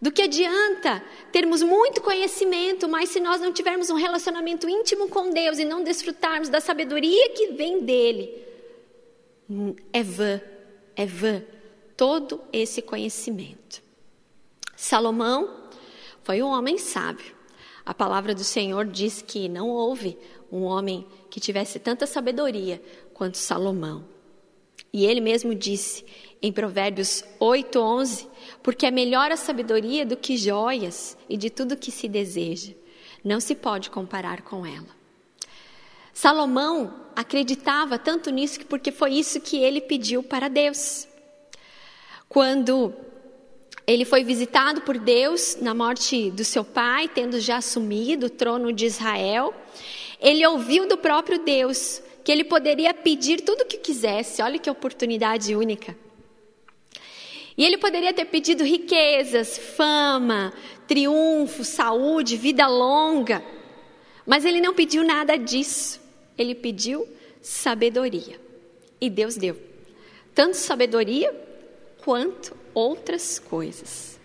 Do 0.00 0.10
que 0.10 0.22
adianta 0.22 1.04
termos 1.30 1.62
muito 1.62 2.00
conhecimento, 2.00 2.88
mas 2.88 3.10
se 3.10 3.20
nós 3.20 3.40
não 3.40 3.52
tivermos 3.52 3.90
um 3.90 3.96
relacionamento 3.96 4.68
íntimo 4.68 5.08
com 5.08 5.30
Deus 5.30 5.58
e 5.58 5.64
não 5.64 5.84
desfrutarmos 5.84 6.48
da 6.48 6.58
sabedoria 6.58 7.30
que 7.30 7.48
vem 7.48 7.84
dele, 7.84 8.42
é 9.92 10.02
vã, 10.02 10.40
é 10.96 11.04
vã 11.04 11.42
todo 11.96 12.40
esse 12.50 12.80
conhecimento. 12.80 13.82
Salomão 14.74 15.68
foi 16.22 16.42
um 16.42 16.46
homem 16.46 16.78
sábio. 16.78 17.34
A 17.84 17.92
palavra 17.92 18.34
do 18.34 18.44
Senhor 18.44 18.86
diz 18.86 19.20
que 19.20 19.50
não 19.50 19.68
houve 19.68 20.16
um 20.50 20.62
homem 20.62 21.06
que 21.28 21.40
tivesse 21.40 21.78
tanta 21.78 22.06
sabedoria 22.06 22.80
quanto 23.12 23.36
Salomão. 23.36 24.04
E 24.92 25.04
ele 25.04 25.20
mesmo 25.20 25.54
disse 25.54 26.04
em 26.42 26.52
Provérbios 26.52 27.24
8, 27.38 27.78
11: 27.78 28.28
Porque 28.62 28.86
é 28.86 28.90
melhor 28.90 29.30
a 29.30 29.36
sabedoria 29.36 30.06
do 30.06 30.16
que 30.16 30.36
joias 30.36 31.16
e 31.28 31.36
de 31.36 31.50
tudo 31.50 31.76
que 31.76 31.90
se 31.90 32.08
deseja. 32.08 32.72
Não 33.24 33.40
se 33.40 33.54
pode 33.54 33.90
comparar 33.90 34.42
com 34.42 34.64
ela. 34.64 35.00
Salomão 36.12 36.94
acreditava 37.14 37.98
tanto 37.98 38.30
nisso 38.30 38.58
que 38.58 38.64
porque 38.64 38.90
foi 38.90 39.14
isso 39.14 39.40
que 39.40 39.58
ele 39.58 39.80
pediu 39.80 40.22
para 40.22 40.48
Deus. 40.48 41.06
Quando 42.28 42.94
ele 43.86 44.04
foi 44.04 44.22
visitado 44.22 44.82
por 44.82 44.98
Deus 44.98 45.56
na 45.60 45.74
morte 45.74 46.30
do 46.30 46.44
seu 46.44 46.64
pai, 46.64 47.08
tendo 47.08 47.40
já 47.40 47.56
assumido 47.56 48.26
o 48.26 48.30
trono 48.30 48.72
de 48.72 48.86
Israel, 48.86 49.54
ele 50.20 50.46
ouviu 50.46 50.86
do 50.86 50.96
próprio 50.96 51.38
Deus 51.38 52.02
que 52.22 52.30
ele 52.30 52.44
poderia 52.44 52.92
pedir 52.94 53.40
tudo 53.40 53.62
o 53.62 53.66
que 53.66 53.78
quisesse. 53.78 54.42
Olha 54.42 54.58
que 54.58 54.70
oportunidade 54.70 55.54
única. 55.56 55.96
E 57.60 57.64
ele 57.66 57.76
poderia 57.76 58.14
ter 58.14 58.24
pedido 58.24 58.64
riquezas, 58.64 59.58
fama, 59.58 60.50
triunfo, 60.88 61.62
saúde, 61.62 62.34
vida 62.34 62.66
longa. 62.66 63.44
Mas 64.26 64.46
ele 64.46 64.62
não 64.62 64.72
pediu 64.72 65.04
nada 65.04 65.36
disso. 65.36 66.00
Ele 66.38 66.54
pediu 66.54 67.06
sabedoria. 67.42 68.40
E 68.98 69.10
Deus 69.10 69.36
deu. 69.36 69.60
Tanto 70.34 70.56
sabedoria 70.56 71.38
quanto 72.02 72.56
outras 72.72 73.38
coisas. 73.38 74.18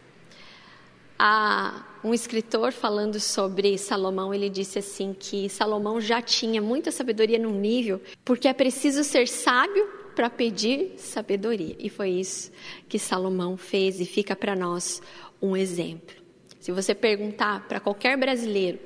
Há 1.19 1.83
um 2.05 2.13
escritor 2.13 2.71
falando 2.71 3.19
sobre 3.19 3.77
Salomão, 3.77 4.33
ele 4.33 4.49
disse 4.49 4.79
assim 4.79 5.13
que 5.13 5.49
Salomão 5.49 5.99
já 5.99 6.21
tinha 6.21 6.61
muita 6.61 6.89
sabedoria 6.89 7.37
num 7.37 7.59
nível, 7.59 8.01
porque 8.23 8.47
é 8.47 8.53
preciso 8.53 9.03
ser 9.03 9.27
sábio 9.27 10.04
para 10.15 10.29
pedir 10.29 10.93
sabedoria. 10.97 11.75
E 11.77 11.89
foi 11.89 12.09
isso 12.09 12.51
que 12.87 12.97
Salomão 12.97 13.57
fez 13.57 13.99
e 13.99 14.05
fica 14.05 14.35
para 14.35 14.55
nós 14.55 15.01
um 15.41 15.55
exemplo. 15.55 16.15
Se 16.59 16.71
você 16.71 16.95
perguntar 16.95 17.67
para 17.67 17.79
qualquer 17.79 18.17
brasileiro 18.17 18.79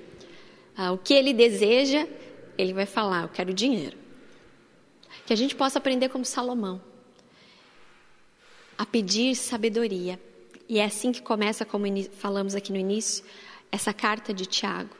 ah, 0.75 0.91
o 0.91 0.97
que 0.97 1.13
ele 1.13 1.33
deseja, 1.33 2.07
ele 2.57 2.73
vai 2.73 2.85
falar: 2.85 3.23
Eu 3.23 3.29
quero 3.29 3.53
dinheiro. 3.53 3.97
Que 5.25 5.31
a 5.31 5.35
gente 5.37 5.55
possa 5.55 5.77
aprender 5.77 6.09
como 6.09 6.25
Salomão 6.25 6.81
a 8.77 8.85
pedir 8.85 9.35
sabedoria. 9.35 10.17
E 10.67 10.79
é 10.79 10.85
assim 10.85 11.11
que 11.11 11.21
começa, 11.21 11.65
como 11.65 11.85
falamos 12.13 12.55
aqui 12.55 12.71
no 12.71 12.77
início, 12.77 13.25
essa 13.69 13.93
carta 13.93 14.33
de 14.33 14.45
Tiago. 14.45 14.95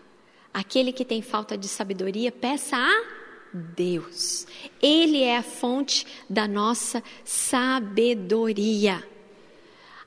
Aquele 0.54 0.92
que 0.92 1.06
tem 1.06 1.22
falta 1.22 1.58
de 1.58 1.68
sabedoria, 1.68 2.30
peça 2.30 2.76
a 2.76 3.19
Deus. 3.54 4.46
Ele 4.82 5.24
é 5.24 5.38
a 5.38 5.44
fonte 5.44 6.06
da 6.30 6.48
nossa 6.48 7.04
sabedoria. 7.24 9.04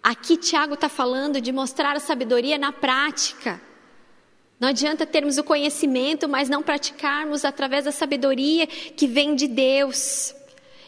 Aqui 0.02 0.36
Tiago 0.36 0.74
está 0.74 0.88
falando 0.88 1.40
de 1.40 1.52
mostrar 1.52 1.96
a 1.96 2.00
sabedoria 2.00 2.58
na 2.58 2.72
prática. 2.72 3.60
Não 4.58 4.68
adianta 4.68 5.06
termos 5.06 5.38
o 5.38 5.44
conhecimento, 5.44 6.28
mas 6.28 6.48
não 6.48 6.62
praticarmos 6.62 7.44
através 7.44 7.84
da 7.84 7.92
sabedoria 7.92 8.66
que 8.66 9.06
vem 9.06 9.34
de 9.34 9.48
Deus. 9.48 10.34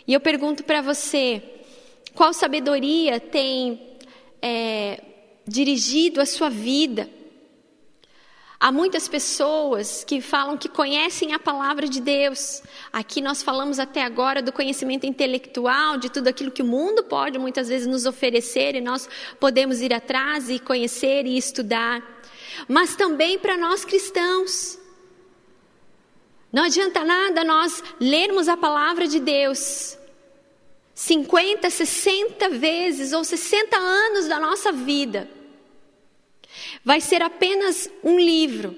E 0.07 0.13
eu 0.13 0.21
pergunto 0.21 0.65
para 0.65 0.81
você: 0.81 1.43
qual 2.15 2.33
sabedoria 2.33 3.19
tem 3.19 3.99
é, 4.41 5.03
dirigido 5.47 6.21
a 6.21 6.27
sua 6.27 6.49
vida? 6.49 7.09
Há 8.65 8.73
muitas 8.73 9.07
pessoas 9.07 10.05
que 10.05 10.23
falam 10.23 10.57
que 10.57 10.71
conhecem 10.71 11.35
a 11.35 11.39
palavra 11.39 11.87
de 11.87 12.01
Deus. 12.01 12.63
Aqui 12.91 13.21
nós 13.21 13.43
falamos 13.43 13.79
até 13.79 14.03
agora 14.03 14.41
do 14.41 14.51
conhecimento 14.51 15.05
intelectual, 15.05 15.99
de 15.99 16.09
tudo 16.09 16.29
aquilo 16.29 16.51
que 16.51 16.63
o 16.63 16.65
mundo 16.65 17.05
pode 17.05 17.39
muitas 17.39 17.69
vezes 17.69 17.87
nos 17.87 18.07
oferecer 18.07 18.75
e 18.75 18.81
nós 18.81 19.07
podemos 19.39 19.83
ir 19.83 19.93
atrás 19.93 20.49
e 20.49 20.59
conhecer 20.59 21.27
e 21.27 21.37
estudar. 21.37 22.03
Mas 22.67 22.97
também 22.97 23.39
para 23.39 23.59
nós 23.59 23.85
cristãos. 23.85 24.79
Não 26.51 26.65
adianta 26.65 27.05
nada 27.05 27.45
nós 27.45 27.85
lermos 28.01 28.49
a 28.49 28.57
palavra 28.57 29.07
de 29.07 29.21
Deus 29.21 29.99
50, 30.95 31.69
60 31.69 32.49
vezes 32.49 33.13
ou 33.13 33.25
60 33.25 33.77
anos 33.77 34.27
da 34.27 34.41
nossa 34.41 34.73
vida 34.73 35.34
vai 36.85 37.01
ser 37.01 37.23
apenas 37.23 37.89
um 38.03 38.19
livro 38.19 38.77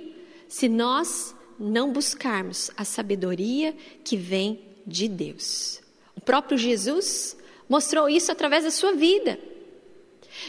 se 0.49 0.69
nós 0.69 1.35
não 1.59 1.93
buscarmos 1.93 2.71
a 2.77 2.85
sabedoria 2.85 3.75
que 4.05 4.17
vem 4.17 4.61
de 4.87 5.09
Deus. 5.09 5.81
O 6.15 6.21
próprio 6.21 6.57
Jesus 6.57 7.37
mostrou 7.69 8.09
isso 8.09 8.31
através 8.31 8.65
da 8.65 8.71
sua 8.71 8.93
vida. 8.93 9.39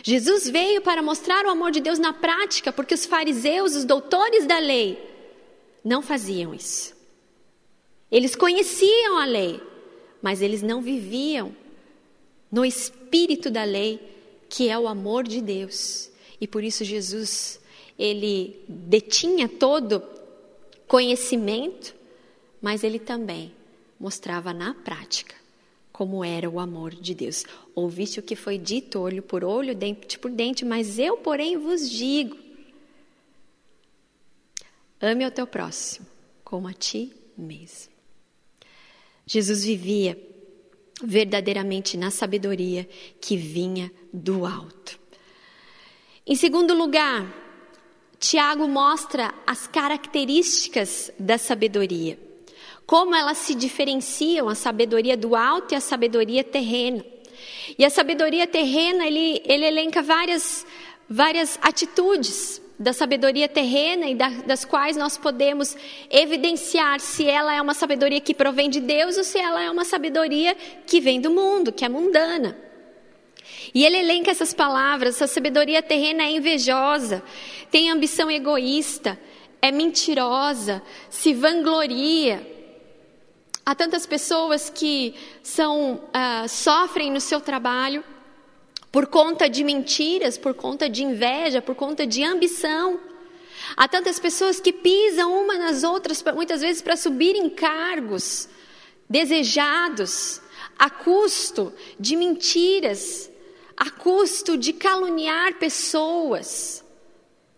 Jesus 0.04 0.50
veio 0.50 0.82
para 0.82 1.02
mostrar 1.02 1.46
o 1.46 1.50
amor 1.50 1.72
de 1.72 1.80
Deus 1.80 1.98
na 1.98 2.14
prática, 2.14 2.72
porque 2.72 2.94
os 2.94 3.06
fariseus, 3.06 3.76
os 3.76 3.86
doutores 3.86 4.46
da 4.46 4.60
lei, 4.60 5.02
não 5.84 6.02
faziam 6.02 6.54
isso. 6.54 6.96
Eles 8.12 8.36
conheciam 8.36 9.18
a 9.18 9.26
lei, 9.26 9.62
mas 10.22 10.42
eles 10.42 10.62
não 10.62 10.82
viviam 10.82 11.56
no 12.52 12.66
espírito 12.66 13.50
da 13.50 13.64
lei, 13.64 14.00
que 14.50 14.70
é 14.70 14.78
o 14.78 14.88
amor 14.88 15.24
de 15.24 15.42
Deus. 15.42 16.10
E 16.40 16.48
por 16.48 16.64
isso 16.64 16.84
Jesus, 16.84 17.60
ele 17.98 18.60
detinha 18.68 19.48
todo 19.48 20.04
conhecimento, 20.88 21.94
mas 22.62 22.84
ele 22.84 23.00
também 23.00 23.52
mostrava 24.00 24.54
na 24.54 24.74
prática 24.74 25.36
como 25.98 26.24
era 26.24 26.48
o 26.48 26.60
amor 26.60 26.94
de 26.94 27.16
Deus. 27.16 27.44
Ouviste 27.74 28.20
o 28.20 28.24
que 28.24 28.36
foi 28.36 28.60
dito 28.60 29.00
olho 29.00 29.24
por 29.24 29.44
olho, 29.44 29.74
dente 29.74 30.20
por 30.20 30.30
dente, 30.30 30.64
mas 30.64 31.00
eu, 31.00 31.18
porém, 31.18 31.58
vos 31.58 31.90
digo: 31.90 32.38
ame 35.02 35.24
ao 35.24 35.32
teu 35.32 35.48
próximo 35.48 36.06
como 36.44 36.68
a 36.68 36.74
ti 36.74 37.12
mesmo. 37.36 37.92
Jesus 39.26 39.64
vivia 39.66 40.18
verdadeiramente 41.04 41.98
na 41.98 42.12
sabedoria 42.12 42.88
que 43.20 43.36
vinha 43.36 43.92
do 44.14 44.46
alto. 44.46 45.00
Em 46.30 46.36
segundo 46.36 46.74
lugar, 46.74 47.26
Tiago 48.20 48.68
mostra 48.68 49.34
as 49.48 49.66
características 49.66 51.10
da 51.18 51.38
sabedoria, 51.38 52.20
como 52.86 53.16
elas 53.16 53.38
se 53.38 53.56
diferenciam 53.56 54.50
a 54.50 54.54
sabedoria 54.54 55.16
do 55.16 55.38
alto 55.38 55.74
e 55.74 55.78
a 55.78 55.80
sabedoria 55.80 56.44
terrena. 56.44 57.02
E 57.80 57.86
a 57.86 57.90
sabedoria 57.90 58.46
terrena, 58.46 59.08
ele, 59.08 59.42
ele 59.46 59.66
elenca 59.68 60.02
várias, 60.02 60.68
várias 61.10 61.58
atitudes 61.62 62.62
da 62.78 62.92
sabedoria 62.92 63.48
terrena 63.48 64.08
e 64.08 64.14
da, 64.14 64.28
das 64.28 64.66
quais 64.66 64.98
nós 64.98 65.18
podemos 65.18 65.78
evidenciar 66.10 67.00
se 67.00 67.26
ela 67.26 67.56
é 67.56 67.62
uma 67.62 67.74
sabedoria 67.74 68.20
que 68.20 68.34
provém 68.34 68.70
de 68.70 68.82
Deus 68.82 69.18
ou 69.18 69.24
se 69.24 69.40
ela 69.40 69.64
é 69.64 69.72
uma 69.72 69.86
sabedoria 69.86 70.58
que 70.86 71.00
vem 71.00 71.22
do 71.22 71.32
mundo, 71.32 71.72
que 71.72 71.86
é 71.86 71.90
mundana. 71.90 72.67
E 73.74 73.86
ele 73.86 73.98
elenca 73.98 74.32
essas 74.32 74.54
palavras: 74.54 75.16
essa 75.16 75.28
sabedoria 75.28 75.82
terrena 75.82 76.24
é 76.24 76.32
invejosa, 76.32 77.24
tem 77.72 77.90
ambição 77.90 78.30
egoísta, 78.30 79.20
é 79.62 79.72
mentirosa, 79.72 80.82
se 81.10 81.34
vangloria. 81.34 82.56
Há 83.66 83.76
tantas 83.76 84.06
pessoas 84.06 84.70
que 84.70 85.14
são, 85.44 85.96
uh, 85.96 86.48
sofrem 86.48 87.12
no 87.12 87.20
seu 87.20 87.42
trabalho 87.42 88.04
por 88.92 89.08
conta 89.08 89.50
de 89.50 89.64
mentiras, 89.64 90.38
por 90.38 90.54
conta 90.54 90.90
de 90.90 91.04
inveja, 91.04 91.62
por 91.62 91.76
conta 91.76 92.08
de 92.08 92.24
ambição. 92.24 93.00
Há 93.76 93.88
tantas 93.88 94.20
pessoas 94.20 94.60
que 94.62 94.72
pisam 94.72 95.34
uma 95.44 95.58
nas 95.58 95.84
outras, 95.84 96.24
muitas 96.34 96.62
vezes 96.62 96.82
para 96.82 96.96
subir 96.96 97.36
em 97.36 97.50
cargos 97.50 98.48
desejados, 99.10 100.42
a 100.78 100.90
custo 100.90 101.74
de 102.00 102.16
mentiras, 102.16 103.30
a 103.78 103.92
custo 103.92 104.58
de 104.58 104.74
caluniar 104.74 105.60
pessoas 105.60 106.84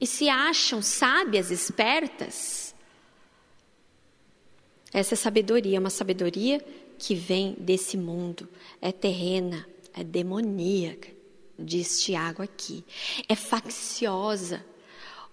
e 0.01 0.05
se 0.05 0.27
acham 0.27 0.81
sábias, 0.81 1.49
espertas. 1.49 2.75
Essa 4.91 5.15
sabedoria 5.15 5.77
é 5.77 5.79
uma 5.79 5.89
sabedoria 5.89 6.63
que 6.97 7.15
vem 7.15 7.55
desse 7.57 7.95
mundo, 7.95 8.49
é 8.81 8.91
terrena, 8.91 9.65
é 9.93 10.03
demoníaca, 10.03 11.09
diz 11.57 12.03
Tiago 12.03 12.41
aqui. 12.41 12.83
É 13.27 13.35
facciosa, 13.35 14.65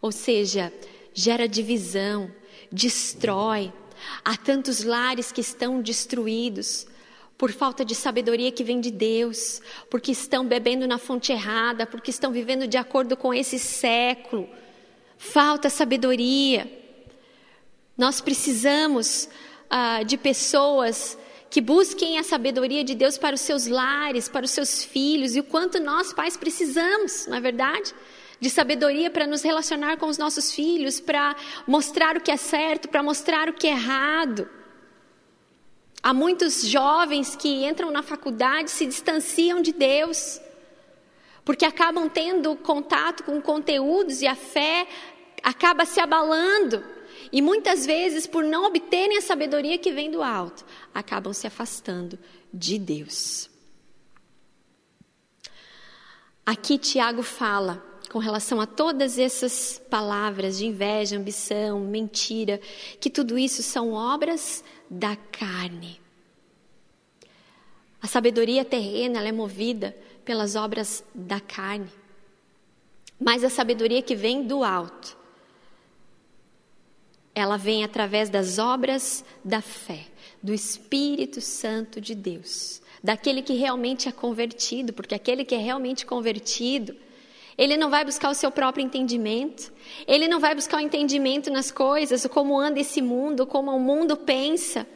ou 0.00 0.12
seja, 0.12 0.72
gera 1.12 1.48
divisão, 1.48 2.30
destrói. 2.70 3.72
Há 4.24 4.36
tantos 4.36 4.84
lares 4.84 5.32
que 5.32 5.40
estão 5.40 5.80
destruídos 5.80 6.86
por 7.38 7.52
falta 7.52 7.84
de 7.84 7.94
sabedoria 7.94 8.50
que 8.50 8.64
vem 8.64 8.80
de 8.80 8.90
Deus, 8.90 9.60
porque 9.90 10.12
estão 10.12 10.46
bebendo 10.46 10.86
na 10.86 10.98
fonte 10.98 11.32
errada, 11.32 11.86
porque 11.86 12.10
estão 12.10 12.32
vivendo 12.32 12.66
de 12.66 12.78
acordo 12.78 13.16
com 13.16 13.32
esse 13.32 13.58
século. 13.58 14.48
Falta 15.18 15.68
sabedoria. 15.68 16.70
Nós 17.96 18.20
precisamos 18.20 19.28
ah, 19.68 20.02
de 20.02 20.16
pessoas 20.16 21.18
que 21.50 21.60
busquem 21.60 22.18
a 22.18 22.22
sabedoria 22.22 22.82
de 22.82 22.94
Deus 22.94 23.16
para 23.16 23.34
os 23.34 23.40
seus 23.40 23.66
lares, 23.66 24.28
para 24.28 24.44
os 24.44 24.50
seus 24.50 24.84
filhos, 24.84 25.36
e 25.36 25.40
o 25.40 25.44
quanto 25.44 25.78
nós, 25.78 26.12
pais, 26.12 26.36
precisamos, 26.36 27.26
não 27.26 27.36
é 27.36 27.40
verdade? 27.40 27.94
De 28.40 28.50
sabedoria 28.50 29.10
para 29.10 29.26
nos 29.26 29.42
relacionar 29.42 29.96
com 29.96 30.06
os 30.06 30.18
nossos 30.18 30.52
filhos, 30.52 31.00
para 31.00 31.36
mostrar 31.66 32.16
o 32.16 32.20
que 32.20 32.30
é 32.30 32.36
certo, 32.36 32.88
para 32.88 33.02
mostrar 33.02 33.48
o 33.48 33.54
que 33.54 33.66
é 33.66 33.70
errado. 33.70 34.48
Há 36.02 36.14
muitos 36.14 36.66
jovens 36.66 37.34
que 37.34 37.66
entram 37.66 37.90
na 37.90 38.02
faculdade 38.02 38.70
se 38.70 38.86
distanciam 38.86 39.60
de 39.60 39.72
Deus, 39.72 40.40
porque 41.44 41.64
acabam 41.64 42.08
tendo 42.08 42.54
contato 42.56 43.24
com 43.24 43.40
conteúdos 43.40 44.22
e 44.22 44.26
a 44.26 44.34
fé 44.34 44.86
acaba 45.42 45.84
se 45.84 46.00
abalando. 46.00 46.84
E 47.32 47.42
muitas 47.42 47.84
vezes, 47.84 48.26
por 48.26 48.44
não 48.44 48.64
obterem 48.66 49.18
a 49.18 49.22
sabedoria 49.22 49.78
que 49.78 49.92
vem 49.92 50.10
do 50.10 50.22
alto, 50.22 50.64
acabam 50.94 51.32
se 51.32 51.46
afastando 51.46 52.18
de 52.52 52.78
Deus. 52.78 53.50
Aqui 56.44 56.78
Tiago 56.78 57.22
fala 57.22 57.84
com 58.12 58.20
relação 58.20 58.60
a 58.60 58.66
todas 58.66 59.18
essas 59.18 59.82
palavras 59.90 60.58
de 60.58 60.66
inveja, 60.66 61.16
ambição, 61.16 61.80
mentira, 61.80 62.60
que 63.00 63.10
tudo 63.10 63.36
isso 63.36 63.62
são 63.62 63.92
obras 63.92 64.62
da 64.88 65.16
carne. 65.16 66.00
A 68.00 68.06
sabedoria 68.06 68.64
terrena 68.64 69.26
é 69.26 69.32
movida 69.32 69.96
pelas 70.24 70.54
obras 70.54 71.04
da 71.14 71.40
carne. 71.40 71.90
Mas 73.18 73.42
a 73.42 73.48
sabedoria 73.50 74.02
que 74.02 74.14
vem 74.14 74.46
do 74.46 74.62
alto, 74.62 75.16
ela 77.34 77.56
vem 77.56 77.84
através 77.84 78.28
das 78.28 78.58
obras 78.58 79.24
da 79.44 79.60
fé, 79.60 80.06
do 80.42 80.52
Espírito 80.52 81.40
Santo 81.40 82.00
de 82.00 82.14
Deus, 82.14 82.80
daquele 83.02 83.42
que 83.42 83.54
realmente 83.54 84.08
é 84.08 84.12
convertido, 84.12 84.92
porque 84.92 85.14
aquele 85.14 85.44
que 85.44 85.54
é 85.54 85.58
realmente 85.58 86.04
convertido, 86.04 86.96
ele 87.56 87.76
não 87.76 87.90
vai 87.90 88.04
buscar 88.04 88.30
o 88.30 88.34
seu 88.34 88.50
próprio 88.50 88.84
entendimento, 88.84 89.72
ele 90.06 90.28
não 90.28 90.38
vai 90.38 90.54
buscar 90.54 90.76
o 90.78 90.80
entendimento 90.80 91.50
nas 91.50 91.70
coisas, 91.70 92.26
como 92.26 92.58
anda 92.58 92.80
esse 92.80 93.00
mundo, 93.00 93.46
como 93.46 93.74
o 93.74 93.80
mundo 93.80 94.16
pensa, 94.16 94.86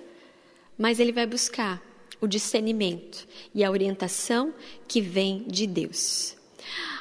mas 0.77 1.01
ele 1.01 1.13
vai 1.13 1.27
buscar 1.27 1.83
o 2.21 2.27
discernimento 2.27 3.27
e 3.55 3.65
a 3.65 3.71
orientação 3.71 4.53
que 4.87 5.01
vem 5.01 5.45
de 5.47 5.67
Deus. 5.67 6.37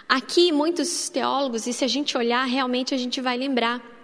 Aqui, 0.08 0.52
muitos 0.52 1.10
teólogos, 1.10 1.68
e 1.68 1.74
se 1.74 1.86
a 1.86 1.88
gente 1.88 2.18
olhar, 2.18 2.44
realmente 2.46 2.96
a 2.96 2.98
gente 2.98 3.22
vai 3.22 3.38
lembrar. 3.38 3.99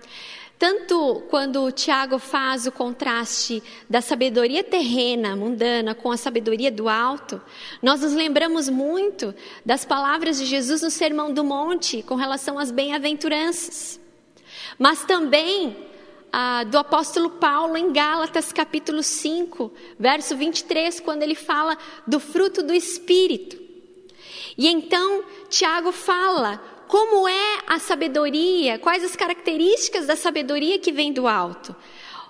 Tanto 0.58 1.22
quando 1.30 1.72
Tiago 1.72 2.18
faz 2.18 2.66
o 2.66 2.72
contraste 2.72 3.62
da 3.90 4.00
sabedoria 4.00 4.64
terrena, 4.64 5.36
mundana, 5.36 5.94
com 5.94 6.12
a 6.12 6.18
sabedoria 6.18 6.72
do 6.72 6.88
alto, 6.88 7.42
nós 7.82 8.02
nos 8.02 8.14
lembramos 8.14 8.70
muito 8.70 9.36
das 9.66 9.84
palavras 9.84 10.40
de 10.40 10.46
Jesus 10.46 10.82
no 10.82 10.90
Sermão 10.90 11.34
do 11.34 11.44
Monte 11.44 12.02
com 12.04 12.16
relação 12.16 12.58
às 12.58 12.72
bem-aventuranças. 12.72 14.00
Mas 14.80 15.04
também 15.04 15.76
ah, 16.32 16.64
do 16.64 16.78
apóstolo 16.78 17.32
Paulo 17.32 17.76
em 17.76 17.92
Gálatas 17.92 18.54
capítulo 18.54 19.04
5, 19.04 19.72
verso 20.00 20.38
23, 20.38 21.02
quando 21.02 21.24
ele 21.24 21.36
fala 21.36 21.78
do 22.08 22.20
fruto 22.20 22.64
do 22.64 22.74
Espírito. 22.74 23.58
E 24.58 24.68
então 24.68 25.24
Tiago 25.50 25.92
fala 25.92 26.62
como 26.88 27.28
é 27.28 27.60
a 27.68 27.80
sabedoria, 27.80 28.80
quais 28.80 29.04
as 29.04 29.16
características 29.16 30.08
da 30.08 30.16
sabedoria 30.16 30.80
que 30.80 30.92
vem 30.92 31.12
do 31.12 31.28
alto. 31.28 31.76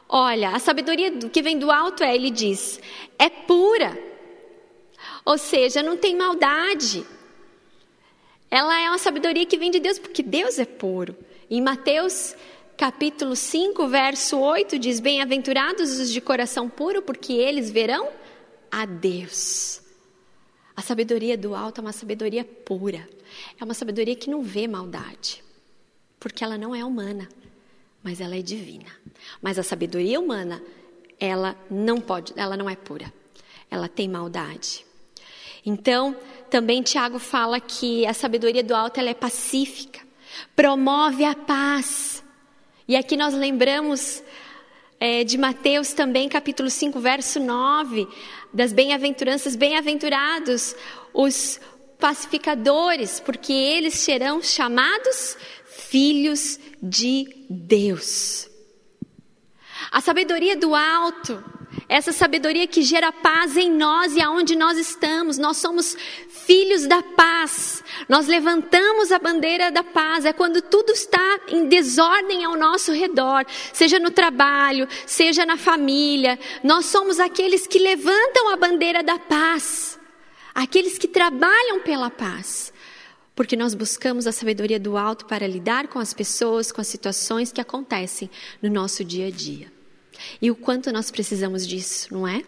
Olha, 0.07 0.49
a 0.49 0.59
sabedoria 0.59 1.11
que 1.11 1.41
vem 1.41 1.57
do 1.57 1.71
alto 1.71 2.03
é, 2.03 2.15
ele 2.15 2.29
diz, 2.29 2.79
é 3.17 3.29
pura, 3.29 3.97
ou 5.25 5.37
seja, 5.37 5.81
não 5.81 5.97
tem 5.97 6.15
maldade. 6.15 7.05
Ela 8.49 8.79
é 8.79 8.87
uma 8.89 8.97
sabedoria 8.97 9.45
que 9.45 9.57
vem 9.57 9.71
de 9.71 9.79
Deus, 9.79 9.97
porque 9.97 10.21
Deus 10.21 10.59
é 10.59 10.65
puro. 10.65 11.15
Em 11.49 11.61
Mateus 11.61 12.35
capítulo 12.77 13.35
5, 13.35 13.87
verso 13.87 14.39
8 14.39 14.77
diz: 14.77 14.99
Bem-aventurados 14.99 15.99
os 15.99 16.11
de 16.11 16.21
coração 16.21 16.69
puro, 16.69 17.01
porque 17.01 17.33
eles 17.33 17.71
verão 17.71 18.09
a 18.71 18.85
Deus. 18.85 19.81
A 20.75 20.81
sabedoria 20.81 21.37
do 21.37 21.55
alto 21.55 21.79
é 21.79 21.81
uma 21.81 21.93
sabedoria 21.93 22.43
pura, 22.43 23.07
é 23.59 23.63
uma 23.63 23.73
sabedoria 23.73 24.15
que 24.15 24.29
não 24.29 24.41
vê 24.41 24.67
maldade, 24.67 25.43
porque 26.19 26.43
ela 26.43 26.57
não 26.57 26.75
é 26.75 26.83
humana, 26.83 27.27
mas 28.03 28.21
ela 28.21 28.35
é 28.35 28.41
divina. 28.41 28.91
Mas 29.41 29.57
a 29.57 29.63
sabedoria 29.63 30.19
humana, 30.19 30.61
ela 31.19 31.55
não 31.69 31.99
pode, 31.99 32.33
ela 32.35 32.55
não 32.55 32.69
é 32.69 32.75
pura, 32.75 33.11
ela 33.69 33.87
tem 33.87 34.07
maldade. 34.07 34.85
Então, 35.65 36.15
também 36.49 36.83
Tiago 36.83 37.17
fala 37.17 37.59
que 37.59 38.05
a 38.05 38.13
sabedoria 38.13 38.63
do 38.63 38.75
alto 38.75 38.99
ela 38.99 39.09
é 39.09 39.15
pacífica, 39.15 40.01
promove 40.55 41.23
a 41.23 41.33
paz. 41.33 42.23
E 42.87 42.95
aqui 42.95 43.17
nós 43.17 43.33
lembramos 43.33 44.23
é, 44.99 45.23
de 45.23 45.37
Mateus 45.37 45.93
também, 45.93 46.29
capítulo 46.29 46.69
5, 46.69 46.99
verso 46.99 47.39
9, 47.39 48.07
das 48.53 48.71
bem-aventuranças, 48.71 49.55
bem-aventurados 49.55 50.75
os 51.13 51.59
pacificadores, 52.05 53.19
porque 53.19 53.51
eles 53.51 53.95
serão 53.95 54.39
chamados 54.39 55.35
filhos 55.65 56.59
de 56.79 57.47
Deus. 57.49 58.47
A 59.91 59.99
sabedoria 60.01 60.55
do 60.55 60.75
alto 60.75 61.43
essa 61.89 62.11
sabedoria 62.11 62.65
que 62.67 62.81
gera 62.81 63.11
paz 63.11 63.57
em 63.57 63.69
nós 63.71 64.15
e 64.15 64.21
aonde 64.21 64.55
nós 64.55 64.77
estamos. 64.77 65.37
Nós 65.37 65.57
somos 65.57 65.97
filhos 66.29 66.87
da 66.87 67.01
paz. 67.01 67.83
Nós 68.07 68.27
levantamos 68.27 69.11
a 69.11 69.19
bandeira 69.19 69.71
da 69.71 69.83
paz. 69.83 70.25
É 70.25 70.31
quando 70.31 70.61
tudo 70.61 70.91
está 70.91 71.39
em 71.49 71.67
desordem 71.67 72.45
ao 72.45 72.55
nosso 72.55 72.91
redor, 72.91 73.45
seja 73.73 73.99
no 73.99 74.09
trabalho, 74.09 74.87
seja 75.05 75.45
na 75.45 75.57
família. 75.57 76.39
Nós 76.63 76.85
somos 76.85 77.19
aqueles 77.19 77.67
que 77.67 77.77
levantam 77.77 78.49
a 78.49 78.55
bandeira 78.55 79.03
da 79.03 79.19
paz. 79.19 79.99
Aqueles 80.55 80.97
que 80.97 81.09
trabalham 81.09 81.81
pela 81.83 82.09
paz. 82.09 82.71
Porque 83.35 83.57
nós 83.57 83.75
buscamos 83.75 84.25
a 84.25 84.31
sabedoria 84.31 84.79
do 84.79 84.95
alto 84.95 85.25
para 85.25 85.45
lidar 85.45 85.89
com 85.89 85.99
as 85.99 86.13
pessoas, 86.13 86.71
com 86.71 86.79
as 86.79 86.87
situações 86.87 87.51
que 87.51 87.59
acontecem 87.59 88.29
no 88.61 88.69
nosso 88.69 89.03
dia 89.03 89.27
a 89.27 89.29
dia. 89.29 89.69
E 90.41 90.49
o 90.49 90.55
quanto 90.55 90.89
nós 90.93 91.11
precisamos 91.11 91.67
disso, 91.67 92.13
não 92.13 92.25
é? 92.25 92.41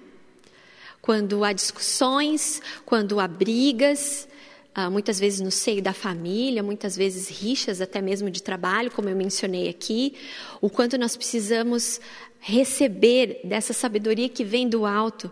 Quando 1.02 1.44
há 1.44 1.52
discussões, 1.52 2.62
quando 2.86 3.20
há 3.20 3.28
brigas, 3.28 4.30
ah, 4.74 4.90
muitas 4.90 5.20
vezes 5.20 5.42
no 5.42 5.52
seio 5.52 5.82
da 5.82 5.92
família, 5.92 6.64
muitas 6.64 6.96
vezes 6.96 7.28
rixas 7.28 7.82
até 7.82 8.02
mesmo 8.02 8.30
de 8.30 8.42
trabalho, 8.42 8.90
como 8.90 9.10
eu 9.10 9.16
mencionei 9.16 9.68
aqui, 9.68 10.16
o 10.62 10.70
quanto 10.70 10.98
nós 10.98 11.18
precisamos 11.18 12.00
receber 12.40 13.42
dessa 13.44 13.74
sabedoria 13.74 14.30
que 14.30 14.46
vem 14.46 14.70
do 14.70 14.86
alto 14.86 15.30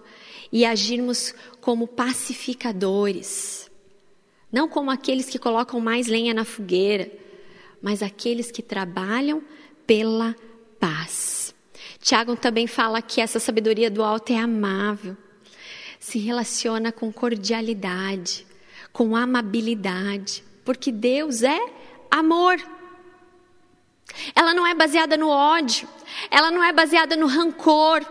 e 0.52 0.66
agirmos 0.66 1.34
como 1.62 1.88
pacificadores. 1.88 3.70
Não 4.52 4.70
como 4.70 4.92
aqueles 4.92 5.30
que 5.30 5.40
colocam 5.40 5.80
mais 5.80 6.08
lenha 6.08 6.34
na 6.34 6.46
fogueira, 6.46 7.12
mas 7.82 8.02
aqueles 8.02 8.52
que 8.52 8.62
trabalham 8.62 9.44
pela 9.86 10.36
paz. 10.80 11.54
Tiago 12.00 12.36
também 12.36 12.68
fala 12.68 13.02
que 13.02 13.20
essa 13.20 13.40
sabedoria 13.40 13.90
do 13.90 14.04
alto 14.04 14.32
é 14.32 14.38
amável, 14.38 15.18
se 16.00 16.20
relaciona 16.20 16.92
com 16.92 17.12
cordialidade, 17.12 18.46
com 18.94 19.16
amabilidade, 19.16 20.44
porque 20.64 20.92
Deus 20.92 21.42
é 21.42 21.60
amor. 22.10 22.58
Ela 24.36 24.54
não 24.54 24.66
é 24.66 24.74
baseada 24.74 25.18
no 25.18 25.28
ódio, 25.28 25.88
ela 26.30 26.52
não 26.52 26.64
é 26.64 26.72
baseada 26.72 27.16
no 27.16 27.28
rancor, 27.28 28.06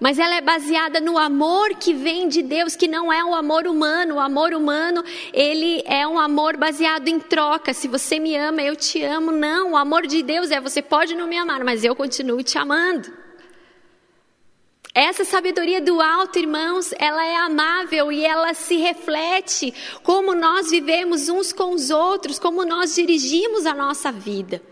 mas 0.00 0.18
ela 0.18 0.36
é 0.36 0.40
baseada 0.40 1.00
no 1.00 1.16
amor 1.18 1.70
que 1.76 1.94
vem 1.94 2.28
de 2.28 2.42
Deus, 2.42 2.76
que 2.76 2.88
não 2.88 3.12
é 3.12 3.24
um 3.24 3.34
amor 3.34 3.66
humano. 3.66 4.16
O 4.16 4.20
amor 4.20 4.52
humano, 4.52 5.02
ele 5.32 5.82
é 5.86 6.06
um 6.06 6.18
amor 6.18 6.56
baseado 6.56 7.08
em 7.08 7.18
troca. 7.18 7.72
Se 7.72 7.88
você 7.88 8.18
me 8.18 8.36
ama, 8.36 8.62
eu 8.62 8.76
te 8.76 9.02
amo. 9.02 9.30
Não, 9.32 9.72
o 9.72 9.76
amor 9.76 10.06
de 10.06 10.22
Deus 10.22 10.50
é 10.50 10.60
você 10.60 10.82
pode 10.82 11.14
não 11.14 11.26
me 11.26 11.38
amar, 11.38 11.64
mas 11.64 11.84
eu 11.84 11.94
continuo 11.94 12.42
te 12.42 12.58
amando. 12.58 13.10
Essa 14.94 15.24
sabedoria 15.24 15.80
do 15.80 16.00
alto, 16.00 16.38
irmãos, 16.38 16.94
ela 16.98 17.22
é 17.22 17.36
amável 17.36 18.10
e 18.10 18.24
ela 18.24 18.54
se 18.54 18.78
reflete 18.78 19.74
como 20.02 20.34
nós 20.34 20.70
vivemos 20.70 21.28
uns 21.28 21.52
com 21.52 21.74
os 21.74 21.90
outros, 21.90 22.38
como 22.38 22.64
nós 22.64 22.94
dirigimos 22.94 23.66
a 23.66 23.74
nossa 23.74 24.10
vida. 24.10 24.62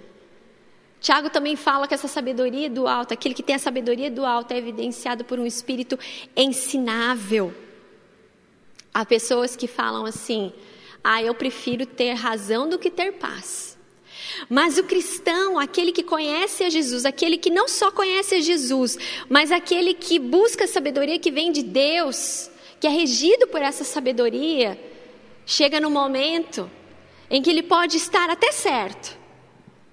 Tiago 1.05 1.29
também 1.29 1.55
fala 1.55 1.87
que 1.87 1.93
essa 1.93 2.09
sabedoria 2.09 2.71
do 2.71 2.89
alto, 2.89 3.13
aquele 3.13 3.35
que 3.35 3.43
tem 3.43 3.57
a 3.57 3.59
sabedoria 3.59 4.11
do 4.11 4.25
alto, 4.25 4.53
é 4.53 4.57
evidenciado 4.57 5.23
por 5.23 5.39
um 5.39 5.45
espírito 5.45 5.99
ensinável. 6.35 7.53
Há 8.93 9.05
pessoas 9.05 9.55
que 9.55 9.67
falam 9.67 10.07
assim: 10.07 10.51
ah, 11.05 11.23
eu 11.23 11.35
prefiro 11.35 11.85
ter 11.85 12.15
razão 12.15 12.67
do 12.67 12.79
que 12.79 12.91
ter 12.91 13.13
paz. 13.13 13.77
Mas 14.49 14.79
o 14.79 14.85
cristão, 14.85 15.59
aquele 15.59 15.93
que 15.93 16.03
conhece 16.03 16.65
a 16.65 16.71
Jesus, 16.71 17.05
aquele 17.05 17.37
que 17.37 17.51
não 17.51 17.69
só 17.69 17.91
conhece 17.91 18.37
a 18.37 18.41
Jesus, 18.41 18.97
mas 19.29 19.53
aquele 19.53 19.93
que 19.93 20.19
busca 20.19 20.65
a 20.65 20.67
sabedoria 20.67 21.19
que 21.19 21.31
vem 21.31 21.53
de 21.53 21.63
Deus, 21.63 22.51
que 22.81 22.87
é 22.87 22.91
regido 22.91 23.47
por 23.49 23.61
essa 23.61 23.85
sabedoria, 23.85 24.83
chega 25.45 25.79
no 25.79 25.91
momento 25.91 26.71
em 27.29 27.43
que 27.43 27.51
ele 27.51 27.63
pode 27.63 27.99
estar 27.99 28.31
até 28.31 28.51
certo 28.53 29.23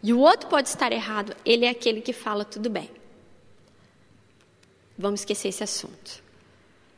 e 0.04 0.14
o 0.14 0.20
outro 0.20 0.50
pode 0.50 0.70
estar 0.70 0.92
errado. 0.92 1.36
Ele 1.46 1.66
é 1.66 1.70
aquele 1.70 2.02
que 2.02 2.14
fala 2.14 2.44
tudo 2.44 2.70
bem. 2.70 2.90
Vamos 4.98 5.22
esquecer 5.22 5.50
esse 5.50 5.64
assunto. 5.64 6.24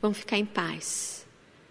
Vamos 0.02 0.18
ficar 0.18 0.38
em 0.38 0.46
paz, 0.46 1.26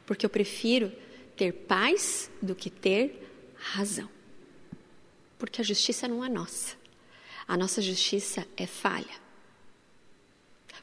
porque 0.07 0.25
eu 0.25 0.31
prefiro 0.31 0.91
ter 1.37 1.53
paz 1.53 2.31
do 2.41 2.55
que 2.55 2.71
ter 2.71 3.29
razão. 3.57 4.09
Porque 5.39 5.61
a 5.61 5.65
justiça 5.65 6.09
não 6.09 6.25
é 6.25 6.29
nossa. 6.29 6.77
A 7.47 7.57
nossa 7.57 7.83
justiça 7.83 8.47
é 8.57 8.67
falha. 8.67 9.23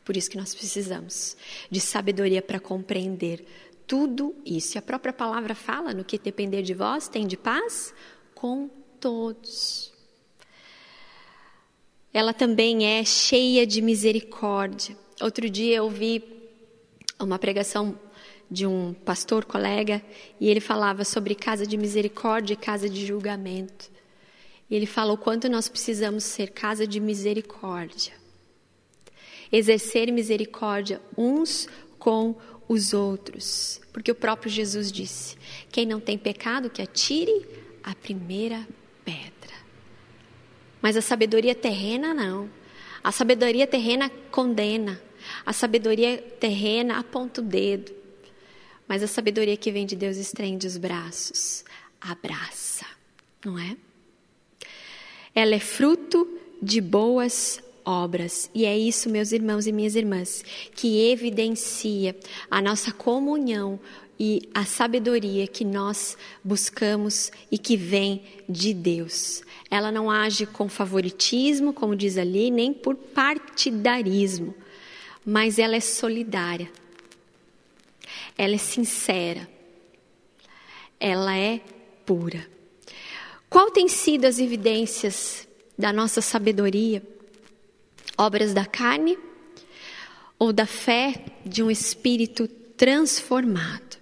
Por 0.03 0.17
isso 0.17 0.29
que 0.29 0.37
nós 0.37 0.53
precisamos 0.53 1.37
de 1.69 1.79
sabedoria 1.79 2.41
para 2.41 2.59
compreender 2.59 3.45
tudo 3.87 4.35
isso. 4.45 4.77
E 4.77 4.79
a 4.79 4.81
própria 4.81 5.13
palavra 5.13 5.55
fala: 5.55 5.93
no 5.93 6.03
que 6.03 6.19
depender 6.19 6.61
de 6.61 6.73
vós, 6.73 7.07
tem 7.07 7.25
de 7.25 7.37
paz 7.37 7.93
com 8.35 8.69
todos. 8.99 9.88
Ela 12.13 12.33
também 12.33 12.85
é 12.85 13.05
cheia 13.05 13.65
de 13.65 13.81
misericórdia. 13.81 14.97
Outro 15.21 15.49
dia 15.49 15.77
eu 15.77 15.89
vi 15.89 16.23
uma 17.19 17.37
pregação 17.37 17.97
de 18.49 18.65
um 18.65 18.93
pastor 18.93 19.45
colega 19.45 20.01
e 20.39 20.49
ele 20.49 20.59
falava 20.59 21.05
sobre 21.05 21.35
casa 21.35 21.67
de 21.67 21.77
misericórdia 21.77 22.53
e 22.53 22.57
casa 22.57 22.89
de 22.89 23.05
julgamento. 23.05 23.91
E 24.69 24.75
ele 24.75 24.85
falou 24.85 25.17
quanto 25.17 25.49
nós 25.49 25.67
precisamos 25.67 26.23
ser 26.23 26.51
casa 26.51 26.87
de 26.87 26.99
misericórdia. 26.99 28.13
Exercer 29.51 30.11
misericórdia 30.11 31.01
uns 31.17 31.67
com 31.97 32.35
os 32.67 32.93
outros. 32.93 33.81
Porque 33.91 34.11
o 34.11 34.15
próprio 34.15 34.51
Jesus 34.51 34.91
disse: 34.91 35.35
quem 35.71 35.85
não 35.85 35.99
tem 35.99 36.17
pecado, 36.17 36.69
que 36.69 36.81
atire 36.81 37.45
a 37.83 37.95
primeira 37.95 38.67
pedra. 39.03 39.58
Mas 40.81 40.95
a 40.95 41.01
sabedoria 41.01 41.53
terrena, 41.55 42.13
não. 42.13 42.49
A 43.03 43.11
sabedoria 43.11 43.67
terrena 43.67 44.09
condena. 44.31 45.01
A 45.45 45.53
sabedoria 45.53 46.17
terrena 46.39 46.99
aponta 46.99 47.41
o 47.41 47.43
dedo. 47.43 47.93
Mas 48.87 49.03
a 49.03 49.07
sabedoria 49.07 49.55
que 49.55 49.71
vem 49.71 49.85
de 49.85 49.95
Deus 49.95 50.17
estende 50.17 50.65
os 50.65 50.75
braços, 50.75 51.63
abraça, 52.01 52.87
não 53.45 53.59
é? 53.59 53.77
Ela 55.35 55.53
é 55.53 55.59
fruto 55.59 56.27
de 56.61 56.81
boas 56.81 57.61
obras. 57.85 58.49
E 58.53 58.65
é 58.65 58.77
isso, 58.77 59.09
meus 59.09 59.31
irmãos 59.31 59.67
e 59.67 59.71
minhas 59.71 59.95
irmãs, 59.95 60.43
que 60.73 61.11
evidencia 61.11 62.15
a 62.49 62.61
nossa 62.61 62.91
comunhão 62.91 63.79
e 64.19 64.49
a 64.53 64.65
sabedoria 64.65 65.47
que 65.47 65.63
nós 65.63 66.17
buscamos 66.43 67.31
e 67.49 67.57
que 67.57 67.77
vem 67.77 68.21
de 68.49 68.73
Deus. 68.73 69.41
Ela 69.71 69.91
não 69.91 70.11
age 70.11 70.45
com 70.45 70.67
favoritismo, 70.67 71.71
como 71.71 71.95
diz 71.95 72.17
ali, 72.17 72.51
nem 72.51 72.73
por 72.73 72.95
partidarismo, 72.95 74.53
mas 75.25 75.57
ela 75.57 75.75
é 75.75 75.79
solidária. 75.79 76.69
Ela 78.37 78.55
é 78.55 78.57
sincera. 78.57 79.49
Ela 80.99 81.37
é 81.37 81.61
pura. 82.05 82.45
Qual 83.49 83.71
tem 83.71 83.87
sido 83.87 84.25
as 84.25 84.37
evidências 84.37 85.47
da 85.77 85.93
nossa 85.93 86.19
sabedoria? 86.19 87.01
Obras 88.17 88.53
da 88.53 88.65
carne 88.65 89.17
ou 90.37 90.51
da 90.51 90.65
fé 90.65 91.23
de 91.45 91.63
um 91.63 91.71
espírito 91.71 92.47
transformado? 92.47 93.98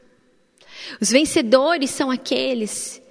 Os 0.99 1.09
vencedores 1.09 1.89
são 1.91 2.09
aqueles 2.11 3.01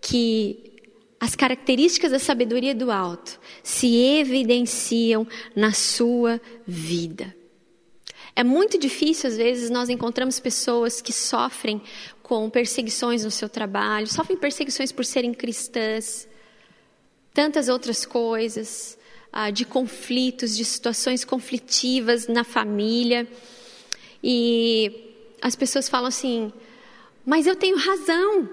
que 0.00 0.72
as 1.20 1.36
características 1.36 2.10
da 2.10 2.18
sabedoria 2.18 2.74
do 2.74 2.90
alto 2.90 3.38
se 3.62 3.96
evidenciam 3.96 5.26
na 5.54 5.72
sua 5.72 6.40
vida. 6.66 7.34
É 8.34 8.42
muito 8.42 8.78
difícil, 8.78 9.28
às 9.28 9.36
vezes, 9.36 9.70
nós 9.70 9.88
encontramos 9.88 10.40
pessoas 10.40 11.00
que 11.00 11.12
sofrem 11.12 11.80
com 12.22 12.48
perseguições 12.48 13.24
no 13.24 13.30
seu 13.30 13.48
trabalho, 13.48 14.06
sofrem 14.06 14.38
perseguições 14.38 14.90
por 14.90 15.04
serem 15.04 15.34
cristãs, 15.34 16.26
tantas 17.32 17.68
outras 17.68 18.06
coisas, 18.06 18.98
ah, 19.32 19.50
de 19.50 19.64
conflitos, 19.64 20.56
de 20.56 20.64
situações 20.64 21.24
conflitivas 21.24 22.26
na 22.26 22.42
família. 22.42 23.28
E 24.24 25.12
as 25.40 25.54
pessoas 25.54 25.88
falam 25.88 26.08
assim: 26.08 26.52
mas 27.24 27.46
eu 27.46 27.56
tenho 27.56 27.76
razão. 27.76 28.48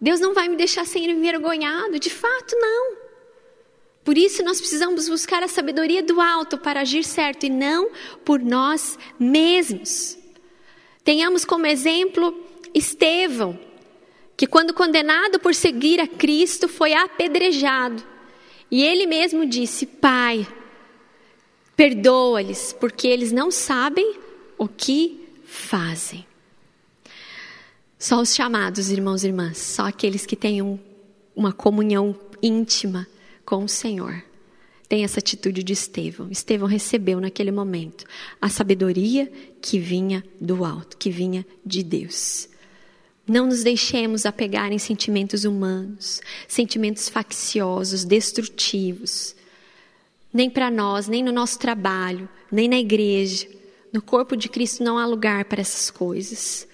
Deus 0.00 0.20
não 0.20 0.34
vai 0.34 0.48
me 0.48 0.56
deixar 0.56 0.84
ser 0.84 1.00
envergonhado. 1.00 1.98
De 1.98 2.10
fato, 2.10 2.56
não. 2.56 2.96
Por 4.04 4.18
isso 4.18 4.44
nós 4.44 4.60
precisamos 4.60 5.08
buscar 5.08 5.42
a 5.42 5.48
sabedoria 5.48 6.02
do 6.02 6.20
alto 6.20 6.58
para 6.58 6.80
agir 6.80 7.04
certo 7.04 7.46
e 7.46 7.50
não 7.50 7.90
por 8.22 8.38
nós 8.38 8.98
mesmos. 9.18 10.18
Tenhamos 11.02 11.44
como 11.44 11.66
exemplo 11.66 12.38
Estevão, 12.74 13.58
que 14.36 14.46
quando 14.46 14.74
condenado 14.74 15.40
por 15.40 15.54
seguir 15.54 16.00
a 16.00 16.06
Cristo 16.06 16.68
foi 16.68 16.92
apedrejado. 16.92 18.04
E 18.70 18.82
ele 18.82 19.06
mesmo 19.06 19.46
disse: 19.46 19.86
Pai, 19.86 20.46
perdoa-lhes, 21.74 22.74
porque 22.74 23.08
eles 23.08 23.32
não 23.32 23.50
sabem 23.50 24.16
o 24.58 24.68
que 24.68 25.26
fazem. 25.44 26.26
Só 28.04 28.20
os 28.20 28.34
chamados, 28.34 28.90
irmãos 28.90 29.24
e 29.24 29.28
irmãs, 29.28 29.56
só 29.56 29.86
aqueles 29.86 30.26
que 30.26 30.36
têm 30.36 30.60
um, 30.60 30.78
uma 31.34 31.54
comunhão 31.54 32.14
íntima 32.42 33.06
com 33.46 33.64
o 33.64 33.68
Senhor. 33.68 34.22
Tem 34.86 35.04
essa 35.04 35.20
atitude 35.20 35.62
de 35.62 35.72
Estevão. 35.72 36.30
Estevão 36.30 36.68
recebeu 36.68 37.18
naquele 37.18 37.50
momento 37.50 38.04
a 38.42 38.50
sabedoria 38.50 39.32
que 39.58 39.78
vinha 39.78 40.22
do 40.38 40.66
alto, 40.66 40.98
que 40.98 41.08
vinha 41.08 41.46
de 41.64 41.82
Deus. 41.82 42.46
Não 43.26 43.46
nos 43.46 43.62
deixemos 43.62 44.26
apegar 44.26 44.70
em 44.70 44.78
sentimentos 44.78 45.46
humanos, 45.46 46.20
sentimentos 46.46 47.08
facciosos, 47.08 48.04
destrutivos. 48.04 49.34
Nem 50.30 50.50
para 50.50 50.70
nós, 50.70 51.08
nem 51.08 51.22
no 51.22 51.32
nosso 51.32 51.58
trabalho, 51.58 52.28
nem 52.52 52.68
na 52.68 52.76
igreja. 52.76 53.48
No 53.90 54.02
corpo 54.02 54.36
de 54.36 54.50
Cristo 54.50 54.84
não 54.84 54.98
há 54.98 55.06
lugar 55.06 55.46
para 55.46 55.62
essas 55.62 55.90
coisas. 55.90 56.68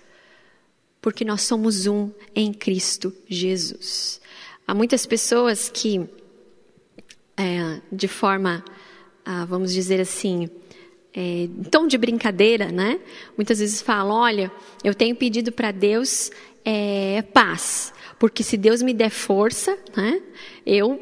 Porque 1.01 1.25
nós 1.25 1.43
somos 1.43 1.87
um 1.87 2.11
em 2.35 2.53
Cristo 2.53 3.13
Jesus. 3.27 4.21
Há 4.67 4.75
muitas 4.75 5.07
pessoas 5.07 5.69
que 5.69 6.09
é, 7.37 7.81
de 7.91 8.07
forma, 8.07 8.65
ah, 9.25 9.45
vamos 9.47 9.73
dizer 9.73 10.01
assim, 10.01 10.49
é, 11.15 11.49
tom 11.71 11.87
de 11.87 11.99
brincadeira, 11.99 12.71
né? 12.71 13.01
Muitas 13.37 13.59
vezes 13.59 13.83
falam: 13.83 14.15
olha, 14.17 14.53
eu 14.85 14.95
tenho 14.95 15.17
pedido 15.17 15.51
para 15.51 15.71
Deus 15.71 16.31
é, 16.65 17.23
paz, 17.33 17.93
porque 18.19 18.43
se 18.43 18.57
Deus 18.57 18.83
me 18.83 18.93
der 18.93 19.11
força, 19.11 19.77
né? 19.97 20.21
Eu 20.65 21.01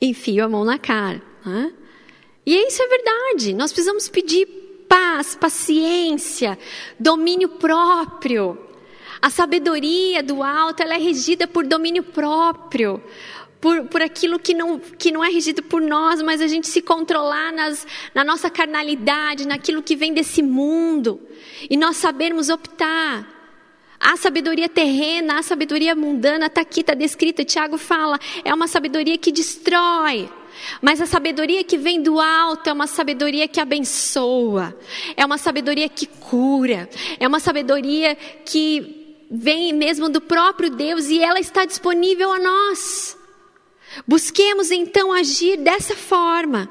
enfio 0.00 0.44
a 0.44 0.48
mão 0.48 0.64
na 0.64 0.78
cara. 0.78 1.22
Né? 1.44 1.72
E 2.44 2.54
isso 2.66 2.82
é 2.82 2.88
verdade. 2.88 3.54
Nós 3.54 3.72
precisamos 3.72 4.08
pedir 4.08 4.46
paz, 4.88 5.34
paciência, 5.34 6.58
domínio 6.98 7.48
próprio. 7.50 8.58
A 9.22 9.30
sabedoria 9.30 10.22
do 10.22 10.42
alto 10.42 10.82
ela 10.82 10.94
é 10.94 10.98
regida 10.98 11.46
por 11.46 11.64
domínio 11.64 12.02
próprio 12.02 13.00
por, 13.62 13.84
por 13.84 14.02
aquilo 14.02 14.40
que 14.40 14.52
não, 14.52 14.80
que 14.80 15.12
não 15.12 15.24
é 15.24 15.30
regido 15.30 15.62
por 15.62 15.80
nós, 15.80 16.20
mas 16.20 16.42
a 16.42 16.48
gente 16.48 16.66
se 16.66 16.82
controlar 16.82 17.52
nas, 17.52 17.86
na 18.12 18.24
nossa 18.24 18.50
carnalidade, 18.50 19.46
naquilo 19.46 19.80
que 19.80 19.94
vem 19.94 20.12
desse 20.12 20.42
mundo, 20.42 21.20
e 21.70 21.76
nós 21.76 21.96
sabermos 21.96 22.48
optar. 22.50 23.40
A 24.00 24.16
sabedoria 24.16 24.68
terrena, 24.68 25.38
a 25.38 25.42
sabedoria 25.44 25.94
mundana, 25.94 26.46
está 26.46 26.60
aqui, 26.60 26.80
está 26.80 26.92
descrita. 26.92 27.44
Tiago 27.44 27.78
fala, 27.78 28.18
é 28.44 28.52
uma 28.52 28.66
sabedoria 28.66 29.16
que 29.16 29.30
destrói. 29.30 30.28
Mas 30.80 31.00
a 31.00 31.06
sabedoria 31.06 31.62
que 31.62 31.78
vem 31.78 32.02
do 32.02 32.20
alto 32.20 32.68
é 32.68 32.72
uma 32.72 32.88
sabedoria 32.88 33.46
que 33.46 33.60
abençoa, 33.60 34.76
é 35.16 35.24
uma 35.24 35.38
sabedoria 35.38 35.88
que 35.88 36.06
cura, 36.06 36.90
é 37.18 37.26
uma 37.26 37.38
sabedoria 37.38 38.16
que 38.44 39.01
vem 39.34 39.72
mesmo 39.72 40.10
do 40.10 40.20
próprio 40.20 40.68
Deus 40.68 41.06
e 41.06 41.18
ela 41.18 41.40
está 41.40 41.64
disponível 41.64 42.30
a 42.30 42.38
nós. 42.38 43.16
Busquemos 44.06 44.70
então 44.70 45.10
agir 45.10 45.56
dessa 45.56 45.96
forma, 45.96 46.68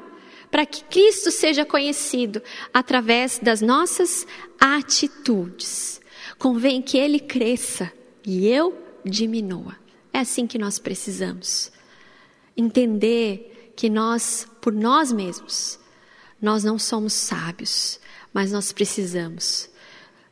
para 0.48 0.64
que 0.64 0.84
Cristo 0.84 1.32
seja 1.32 1.64
conhecido 1.64 2.40
através 2.72 3.40
das 3.40 3.60
nossas 3.60 4.26
atitudes. 4.60 6.00
convém 6.38 6.82
que 6.82 6.98
ele 6.98 7.20
cresça 7.20 7.92
e 8.24 8.48
eu 8.48 8.76
diminua. 9.04 9.76
É 10.12 10.18
assim 10.18 10.44
que 10.46 10.58
nós 10.58 10.78
precisamos. 10.78 11.70
Entender 12.56 13.72
que 13.76 13.88
nós, 13.88 14.46
por 14.60 14.72
nós 14.72 15.12
mesmos, 15.12 15.78
nós 16.40 16.64
não 16.64 16.78
somos 16.80 17.12
sábios, 17.12 18.00
mas 18.34 18.50
nós 18.50 18.72
precisamos 18.72 19.70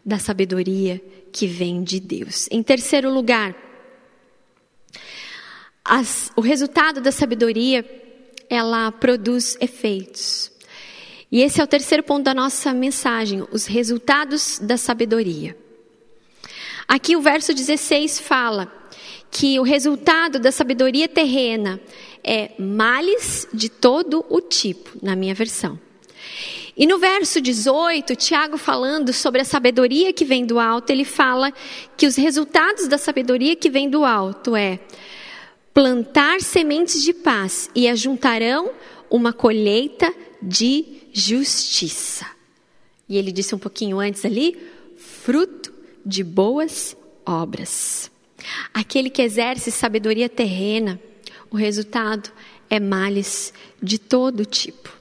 da 0.04 0.18
sabedoria 0.18 1.00
que 1.32 1.46
vem 1.46 1.82
de 1.82 2.00
Deus. 2.00 2.48
Em 2.50 2.62
terceiro 2.62 3.12
lugar, 3.12 3.54
as, 5.84 6.30
o 6.36 6.40
resultado 6.40 7.00
da 7.00 7.10
sabedoria, 7.10 7.84
ela 8.48 8.92
produz 8.92 9.56
efeitos. 9.60 10.50
E 11.32 11.42
esse 11.42 11.60
é 11.60 11.64
o 11.64 11.66
terceiro 11.66 12.02
ponto 12.02 12.24
da 12.24 12.34
nossa 12.34 12.72
mensagem, 12.72 13.46
os 13.52 13.66
resultados 13.66 14.58
da 14.58 14.76
sabedoria. 14.76 15.56
Aqui 16.88 17.16
o 17.16 17.20
verso 17.20 17.54
16 17.54 18.18
fala 18.18 18.70
que 19.30 19.60
o 19.60 19.62
resultado 19.62 20.40
da 20.40 20.50
sabedoria 20.50 21.08
terrena 21.08 21.80
é 22.24 22.50
males 22.58 23.46
de 23.54 23.68
todo 23.68 24.24
o 24.28 24.40
tipo, 24.40 24.98
na 25.00 25.14
minha 25.14 25.34
versão. 25.34 25.78
E 26.80 26.86
no 26.86 26.98
verso 26.98 27.42
18, 27.42 28.16
Tiago 28.16 28.56
falando 28.56 29.12
sobre 29.12 29.42
a 29.42 29.44
sabedoria 29.44 30.14
que 30.14 30.24
vem 30.24 30.46
do 30.46 30.58
alto, 30.58 30.88
ele 30.88 31.04
fala 31.04 31.52
que 31.94 32.06
os 32.06 32.16
resultados 32.16 32.88
da 32.88 32.96
sabedoria 32.96 33.54
que 33.54 33.68
vem 33.68 33.90
do 33.90 34.02
alto 34.02 34.56
é 34.56 34.80
plantar 35.74 36.40
sementes 36.40 37.02
de 37.02 37.12
paz 37.12 37.68
e 37.74 37.86
ajuntarão 37.86 38.70
uma 39.10 39.30
colheita 39.30 40.10
de 40.40 41.02
justiça. 41.12 42.24
E 43.06 43.18
ele 43.18 43.30
disse 43.30 43.54
um 43.54 43.58
pouquinho 43.58 44.00
antes 44.00 44.24
ali, 44.24 44.56
fruto 44.96 45.70
de 46.06 46.24
boas 46.24 46.96
obras. 47.26 48.10
Aquele 48.72 49.10
que 49.10 49.20
exerce 49.20 49.70
sabedoria 49.70 50.30
terrena, 50.30 50.98
o 51.50 51.56
resultado 51.56 52.30
é 52.70 52.80
males 52.80 53.52
de 53.82 53.98
todo 53.98 54.46
tipo. 54.46 54.99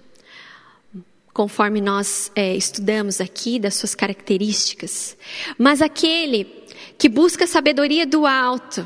Conforme 1.39 1.79
nós 1.79 2.29
é, 2.35 2.53
estudamos 2.53 3.21
aqui, 3.21 3.59
das 3.59 3.75
suas 3.75 3.95
características. 3.95 5.15
Mas 5.57 5.81
aquele 5.81 6.43
que 6.97 7.07
busca 7.07 7.47
sabedoria 7.47 8.05
do 8.05 8.25
alto, 8.25 8.85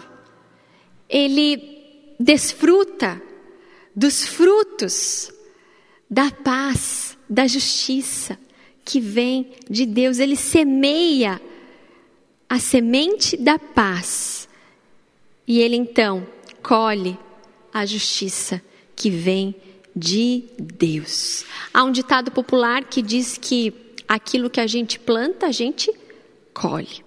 ele 1.09 2.13
desfruta 2.19 3.19
dos 3.95 4.23
frutos 4.23 5.33
da 6.07 6.29
paz, 6.29 7.17
da 7.27 7.47
justiça 7.47 8.37
que 8.85 8.99
vem 8.99 9.53
de 9.67 9.87
Deus. 9.87 10.19
Ele 10.19 10.35
semeia 10.35 11.41
a 12.47 12.59
semente 12.59 13.35
da 13.35 13.57
paz 13.57 14.47
e 15.47 15.59
ele 15.59 15.75
então 15.75 16.23
colhe 16.61 17.17
a 17.73 17.83
justiça 17.83 18.61
que 18.95 19.09
vem 19.09 19.55
de 19.55 19.72
Deus. 19.95 21.45
Há 21.73 21.83
um 21.83 21.91
ditado 21.91 22.31
popular 22.31 22.83
que 22.85 23.01
diz 23.01 23.37
que 23.37 23.73
aquilo 24.07 24.49
que 24.49 24.59
a 24.59 24.67
gente 24.67 24.99
planta, 24.99 25.47
a 25.47 25.51
gente 25.51 25.91
colhe. 26.53 27.03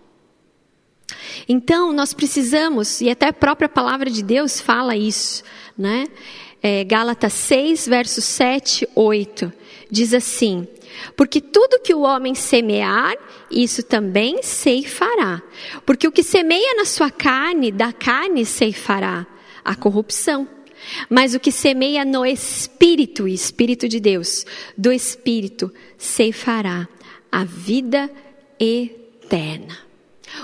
Então, 1.48 1.92
nós 1.92 2.12
precisamos, 2.12 3.00
e 3.00 3.10
até 3.10 3.28
a 3.28 3.32
própria 3.32 3.68
palavra 3.68 4.10
de 4.10 4.22
Deus 4.22 4.60
fala 4.60 4.96
isso, 4.96 5.42
né? 5.76 6.06
É, 6.62 6.82
Gálatas 6.84 7.32
6, 7.32 7.86
versos 7.86 8.24
7, 8.24 8.88
8, 8.94 9.52
diz 9.90 10.12
assim: 10.12 10.66
Porque 11.16 11.40
tudo 11.40 11.80
que 11.80 11.94
o 11.94 12.00
homem 12.00 12.34
semear, 12.34 13.14
isso 13.50 13.82
também 13.82 14.42
ceifará. 14.42 15.42
Porque 15.84 16.08
o 16.08 16.12
que 16.12 16.22
semeia 16.22 16.74
na 16.76 16.84
sua 16.84 17.10
carne, 17.10 17.70
da 17.70 17.92
carne 17.92 18.44
ceifará 18.44 19.26
a 19.64 19.76
corrupção. 19.76 20.55
Mas 21.08 21.34
o 21.34 21.40
que 21.40 21.52
semeia 21.52 22.04
no 22.04 22.24
Espírito, 22.24 23.26
Espírito 23.26 23.88
de 23.88 24.00
Deus, 24.00 24.44
do 24.76 24.92
Espírito, 24.92 25.72
ceifará 25.98 26.88
a 27.30 27.44
vida 27.44 28.10
eterna. 28.58 29.86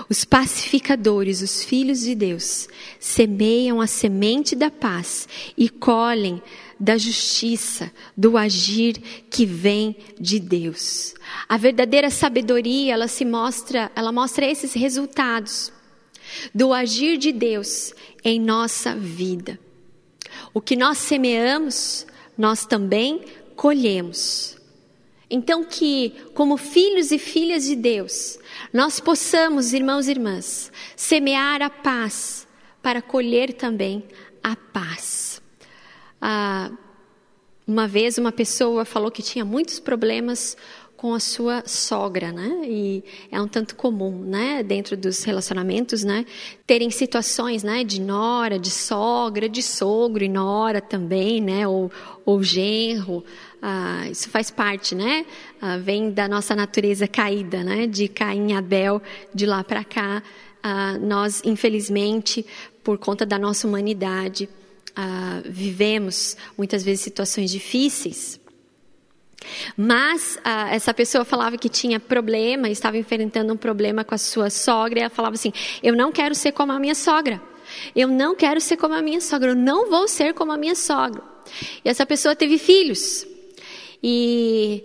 Os 0.09 0.25
pacificadores, 0.25 1.41
os 1.41 1.63
filhos 1.63 2.01
de 2.01 2.15
Deus, 2.15 2.67
semeiam 2.99 3.79
a 3.79 3.87
semente 3.87 4.55
da 4.55 4.71
paz 4.71 5.27
e 5.57 5.69
colhem 5.69 6.41
da 6.79 6.97
justiça, 6.97 7.91
do 8.17 8.37
agir 8.37 8.97
que 9.29 9.45
vem 9.45 9.95
de 10.19 10.39
Deus. 10.39 11.13
A 11.47 11.57
verdadeira 11.57 12.09
sabedoria, 12.09 12.93
ela 12.93 13.07
se 13.07 13.23
mostra, 13.23 13.91
ela 13.95 14.11
mostra 14.11 14.45
esses 14.45 14.73
resultados 14.73 15.71
do 16.53 16.73
agir 16.73 17.17
de 17.17 17.31
Deus 17.31 17.93
em 18.23 18.39
nossa 18.39 18.95
vida. 18.95 19.59
O 20.53 20.61
que 20.61 20.75
nós 20.75 20.97
semeamos, 20.99 22.05
nós 22.37 22.65
também 22.65 23.25
colhemos. 23.55 24.57
Então 25.29 25.63
que, 25.63 26.11
como 26.35 26.57
filhos 26.57 27.11
e 27.11 27.17
filhas 27.17 27.63
de 27.65 27.75
Deus, 27.75 28.37
nós 28.71 28.99
possamos, 28.99 29.73
irmãos 29.73 30.07
e 30.07 30.11
irmãs, 30.11 30.71
semear 30.95 31.61
a 31.61 31.69
paz 31.69 32.47
para 32.81 33.01
colher 33.01 33.53
também 33.53 34.03
a 34.43 34.55
paz. 34.55 35.41
Ah, 36.21 36.71
uma 37.65 37.87
vez 37.87 38.17
uma 38.17 38.31
pessoa 38.31 38.85
falou 38.85 39.09
que 39.09 39.23
tinha 39.23 39.45
muitos 39.45 39.79
problemas 39.79 40.57
com 41.03 41.13
a 41.13 41.19
sua 41.19 41.63
sogra, 41.65 42.31
né? 42.31 42.61
E 42.63 43.03
é 43.29 43.41
um 43.41 43.45
tanto 43.45 43.75
comum, 43.75 44.19
né, 44.19 44.63
dentro 44.63 44.95
dos 44.95 45.21
relacionamentos, 45.25 46.01
né, 46.01 46.25
terem 46.65 46.89
situações, 46.89 47.61
né, 47.61 47.83
de 47.83 47.99
nora, 47.99 48.57
de 48.57 48.71
sogra, 48.71 49.49
de 49.49 49.61
sogro 49.61 50.23
e 50.23 50.29
nora 50.29 50.79
também, 50.79 51.41
né, 51.41 51.67
ou, 51.67 51.91
ou 52.25 52.41
genro. 52.41 53.21
Ah, 53.61 54.07
isso 54.09 54.29
faz 54.29 54.49
parte, 54.49 54.95
né? 54.95 55.25
Ah, 55.59 55.75
vem 55.75 56.09
da 56.09 56.25
nossa 56.25 56.55
natureza 56.55 57.05
caída, 57.05 57.65
né? 57.65 57.85
De 57.85 58.07
Caim 58.07 58.51
e 58.51 58.53
Abel, 58.53 59.01
de 59.35 59.45
lá 59.45 59.61
para 59.61 59.83
cá. 59.83 60.23
Ah, 60.61 60.97
nós, 60.99 61.41
infelizmente, 61.43 62.45
por 62.81 62.97
conta 62.97 63.25
da 63.25 63.37
nossa 63.37 63.67
humanidade, 63.67 64.47
ah, 64.95 65.41
vivemos 65.43 66.37
muitas 66.57 66.81
vezes 66.81 67.01
situações 67.01 67.51
difíceis 67.51 68.41
mas 69.77 70.37
ah, 70.43 70.73
essa 70.73 70.93
pessoa 70.93 71.25
falava 71.25 71.57
que 71.57 71.69
tinha 71.69 71.99
problema, 71.99 72.69
estava 72.69 72.97
enfrentando 72.97 73.53
um 73.53 73.57
problema 73.57 74.03
com 74.03 74.15
a 74.15 74.17
sua 74.17 74.49
sogra, 74.49 74.99
e 74.99 75.01
ela 75.01 75.09
falava 75.09 75.35
assim: 75.35 75.53
Eu 75.81 75.95
não 75.95 76.11
quero 76.11 76.35
ser 76.35 76.51
como 76.51 76.71
a 76.71 76.79
minha 76.79 76.95
sogra. 76.95 77.41
Eu 77.95 78.07
não 78.07 78.35
quero 78.35 78.61
ser 78.61 78.77
como 78.77 78.93
a 78.93 79.01
minha 79.01 79.21
sogra. 79.21 79.51
Eu 79.51 79.55
não 79.55 79.89
vou 79.89 80.07
ser 80.07 80.33
como 80.33 80.51
a 80.51 80.57
minha 80.57 80.75
sogra. 80.75 81.21
E 81.83 81.89
essa 81.89 82.05
pessoa 82.05 82.35
teve 82.35 82.57
filhos. 82.57 83.25
E 84.01 84.83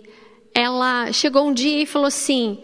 ela 0.53 1.11
chegou 1.11 1.47
um 1.47 1.53
dia 1.53 1.83
e 1.83 1.85
falou 1.85 2.07
assim: 2.07 2.59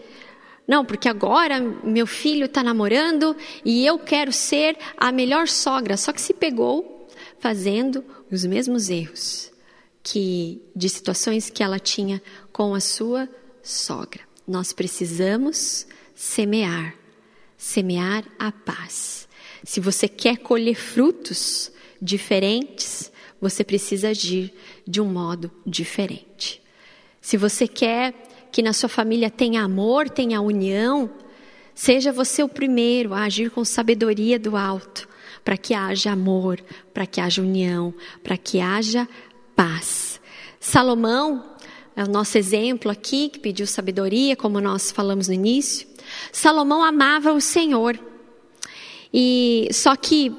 Não, 0.66 0.84
porque 0.84 1.08
agora 1.08 1.60
meu 1.60 2.06
filho 2.06 2.46
está 2.46 2.62
namorando 2.62 3.36
e 3.64 3.86
eu 3.86 3.98
quero 3.98 4.32
ser 4.32 4.76
a 4.96 5.12
melhor 5.12 5.48
sogra. 5.48 5.96
Só 5.96 6.12
que 6.12 6.20
se 6.20 6.34
pegou 6.34 7.08
fazendo 7.38 8.04
os 8.30 8.44
mesmos 8.44 8.90
erros 8.90 9.55
que 10.08 10.62
de 10.74 10.88
situações 10.88 11.50
que 11.50 11.64
ela 11.64 11.80
tinha 11.80 12.22
com 12.52 12.76
a 12.76 12.80
sua 12.80 13.28
sogra. 13.60 14.20
Nós 14.46 14.72
precisamos 14.72 15.84
semear, 16.14 16.94
semear 17.58 18.24
a 18.38 18.52
paz. 18.52 19.28
Se 19.64 19.80
você 19.80 20.06
quer 20.06 20.36
colher 20.36 20.76
frutos 20.76 21.72
diferentes, 22.00 23.10
você 23.40 23.64
precisa 23.64 24.10
agir 24.10 24.54
de 24.86 25.00
um 25.00 25.06
modo 25.06 25.50
diferente. 25.66 26.62
Se 27.20 27.36
você 27.36 27.66
quer 27.66 28.14
que 28.52 28.62
na 28.62 28.72
sua 28.72 28.88
família 28.88 29.28
tenha 29.28 29.62
amor, 29.62 30.08
tenha 30.08 30.40
união, 30.40 31.10
seja 31.74 32.12
você 32.12 32.44
o 32.44 32.48
primeiro 32.48 33.12
a 33.12 33.24
agir 33.24 33.50
com 33.50 33.64
sabedoria 33.64 34.38
do 34.38 34.56
alto, 34.56 35.08
para 35.44 35.56
que 35.56 35.74
haja 35.74 36.12
amor, 36.12 36.60
para 36.94 37.06
que 37.06 37.20
haja 37.20 37.42
união, 37.42 37.92
para 38.22 38.36
que 38.36 38.60
haja 38.60 39.08
paz. 39.56 40.20
Salomão 40.60 41.56
é 41.96 42.04
o 42.04 42.08
nosso 42.08 42.36
exemplo 42.36 42.90
aqui, 42.90 43.30
que 43.30 43.38
pediu 43.38 43.66
sabedoria, 43.66 44.36
como 44.36 44.60
nós 44.60 44.92
falamos 44.92 45.28
no 45.28 45.34
início. 45.34 45.88
Salomão 46.30 46.84
amava 46.84 47.32
o 47.32 47.40
Senhor. 47.40 47.98
E 49.12 49.68
só 49.72 49.96
que 49.96 50.30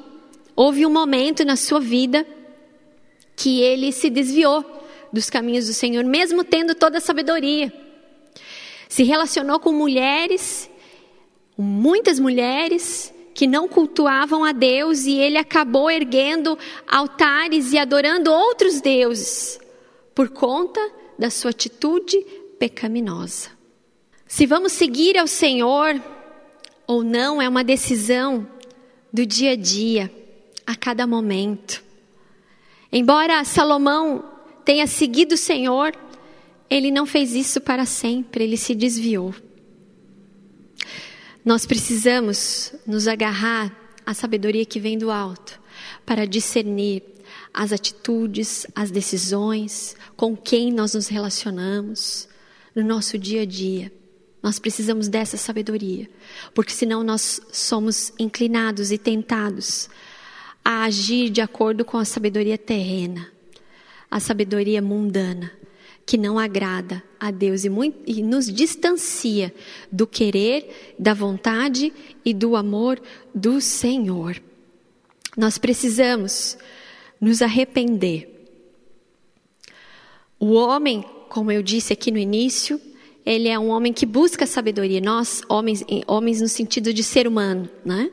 houve 0.55 0.85
um 0.85 0.89
momento 0.89 1.43
na 1.43 1.55
sua 1.55 1.79
vida 1.79 2.25
que 3.35 3.61
ele 3.61 3.91
se 3.91 4.09
desviou 4.09 4.63
dos 5.11 5.29
caminhos 5.29 5.67
do 5.67 5.73
Senhor, 5.73 6.03
mesmo 6.03 6.43
tendo 6.43 6.75
toda 6.75 6.99
a 6.99 7.01
sabedoria. 7.01 7.73
Se 8.87 9.03
relacionou 9.03 9.59
com 9.59 9.71
mulheres, 9.71 10.69
muitas 11.57 12.19
mulheres, 12.19 13.13
que 13.37 13.45
não 13.45 13.67
cultuavam 13.67 14.43
a 14.43 14.51
Deus 14.51 15.05
e 15.05 15.13
ele 15.19 15.37
acabou 15.37 15.91
erguendo 15.91 16.57
altares 16.87 17.71
e 17.71 17.77
adorando 17.77 18.31
outros 18.31 18.81
deuses 18.81 19.59
por 20.15 20.29
conta 20.29 20.81
da 21.19 21.29
sua 21.29 21.51
atitude 21.51 22.17
pecaminosa. 22.57 23.51
Se 24.25 24.47
vamos 24.47 24.71
seguir 24.71 25.19
ao 25.19 25.27
Senhor, 25.27 26.01
ou 26.87 27.03
não 27.03 27.39
é 27.39 27.47
uma 27.47 27.63
decisão 27.63 28.47
do 29.13 29.23
dia 29.23 29.51
a 29.51 29.55
dia, 29.55 30.11
a 30.65 30.75
cada 30.75 31.05
momento. 31.05 31.83
Embora 32.91 33.43
Salomão 33.43 34.25
tenha 34.65 34.87
seguido 34.87 35.35
o 35.35 35.37
Senhor, 35.37 35.95
ele 36.67 36.89
não 36.89 37.05
fez 37.05 37.35
isso 37.35 37.61
para 37.61 37.85
sempre, 37.85 38.45
ele 38.45 38.57
se 38.57 38.73
desviou. 38.73 39.31
Nós 41.47 41.65
precisamos 41.65 42.73
nos 42.85 43.07
agarrar 43.07 43.73
à 44.05 44.13
sabedoria 44.13 44.65
que 44.65 44.81
vem 44.81 44.97
do 44.97 45.09
alto 45.09 45.57
para 46.05 46.27
discernir 46.27 47.01
as 47.53 47.71
atitudes, 47.71 48.67
as 48.75 48.91
decisões, 48.91 49.95
com 50.17 50.35
quem 50.35 50.73
nós 50.73 50.93
nos 50.93 51.07
relacionamos 51.07 52.27
no 52.75 52.83
nosso 52.83 53.17
dia 53.17 53.43
a 53.43 53.45
dia. 53.45 53.89
Nós 54.43 54.59
precisamos 54.59 55.07
dessa 55.07 55.37
sabedoria, 55.37 56.09
porque 56.53 56.73
senão 56.73 57.01
nós 57.01 57.39
somos 57.49 58.11
inclinados 58.19 58.91
e 58.91 58.97
tentados 58.97 59.89
a 60.65 60.83
agir 60.83 61.29
de 61.29 61.39
acordo 61.39 61.85
com 61.85 61.95
a 61.95 62.03
sabedoria 62.03 62.57
terrena, 62.57 63.31
a 64.11 64.19
sabedoria 64.19 64.81
mundana, 64.81 65.49
que 66.05 66.17
não 66.17 66.37
agrada 66.37 67.01
a 67.19 67.31
Deus 67.31 67.63
e, 67.63 67.69
muito, 67.69 67.97
e 68.05 68.21
nos 68.21 68.51
distancia 68.51 69.53
do 69.91 70.05
querer, 70.05 70.95
da 70.97 71.13
vontade 71.13 71.93
e 72.23 72.33
do 72.33 72.55
amor 72.55 73.01
do 73.33 73.59
Senhor. 73.61 74.41
Nós 75.35 75.57
precisamos 75.57 76.57
nos 77.19 77.41
arrepender. 77.41 78.33
O 80.39 80.53
homem, 80.53 81.03
como 81.29 81.51
eu 81.51 81.63
disse 81.63 81.93
aqui 81.93 82.11
no 82.11 82.17
início, 82.17 82.79
ele 83.25 83.47
é 83.49 83.59
um 83.59 83.69
homem 83.69 83.91
que 83.91 84.05
busca 84.05 84.45
sabedoria. 84.45 85.01
Nós, 85.01 85.41
homens, 85.49 85.83
homens 86.07 86.41
no 86.41 86.47
sentido 86.47 86.93
de 86.93 87.03
ser 87.03 87.27
humano, 87.27 87.69
né? 87.83 88.09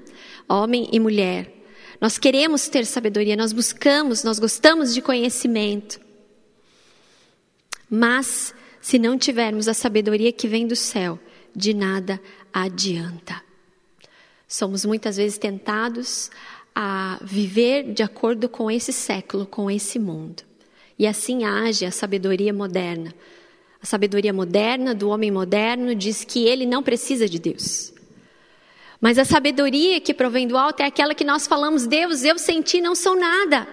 Homem 0.48 0.88
e 0.90 0.98
mulher. 0.98 1.52
Nós 2.00 2.18
queremos 2.18 2.68
ter 2.68 2.84
sabedoria, 2.84 3.36
nós 3.36 3.52
buscamos, 3.52 4.24
nós 4.24 4.38
gostamos 4.38 4.92
de 4.92 5.00
conhecimento. 5.00 6.00
Mas, 7.88 8.54
se 8.84 8.98
não 8.98 9.16
tivermos 9.16 9.66
a 9.66 9.72
sabedoria 9.72 10.30
que 10.30 10.46
vem 10.46 10.66
do 10.66 10.76
céu, 10.76 11.18
de 11.56 11.72
nada 11.72 12.20
adianta. 12.52 13.42
Somos 14.46 14.84
muitas 14.84 15.16
vezes 15.16 15.38
tentados 15.38 16.30
a 16.74 17.18
viver 17.22 17.94
de 17.94 18.02
acordo 18.02 18.46
com 18.46 18.70
esse 18.70 18.92
século, 18.92 19.46
com 19.46 19.70
esse 19.70 19.98
mundo. 19.98 20.42
E 20.98 21.06
assim 21.06 21.44
age 21.44 21.86
a 21.86 21.90
sabedoria 21.90 22.52
moderna. 22.52 23.14
A 23.80 23.86
sabedoria 23.86 24.34
moderna 24.34 24.94
do 24.94 25.08
homem 25.08 25.30
moderno 25.30 25.94
diz 25.94 26.22
que 26.22 26.44
ele 26.44 26.66
não 26.66 26.82
precisa 26.82 27.26
de 27.26 27.38
Deus. 27.38 27.90
Mas 29.00 29.18
a 29.18 29.24
sabedoria 29.24 29.98
que 29.98 30.12
provém 30.12 30.46
do 30.46 30.58
alto 30.58 30.82
é 30.82 30.84
aquela 30.84 31.14
que 31.14 31.24
nós 31.24 31.46
falamos: 31.46 31.86
Deus, 31.86 32.22
eu 32.22 32.38
sem 32.38 32.60
ti 32.60 32.82
não 32.82 32.94
sou 32.94 33.18
nada. 33.18 33.66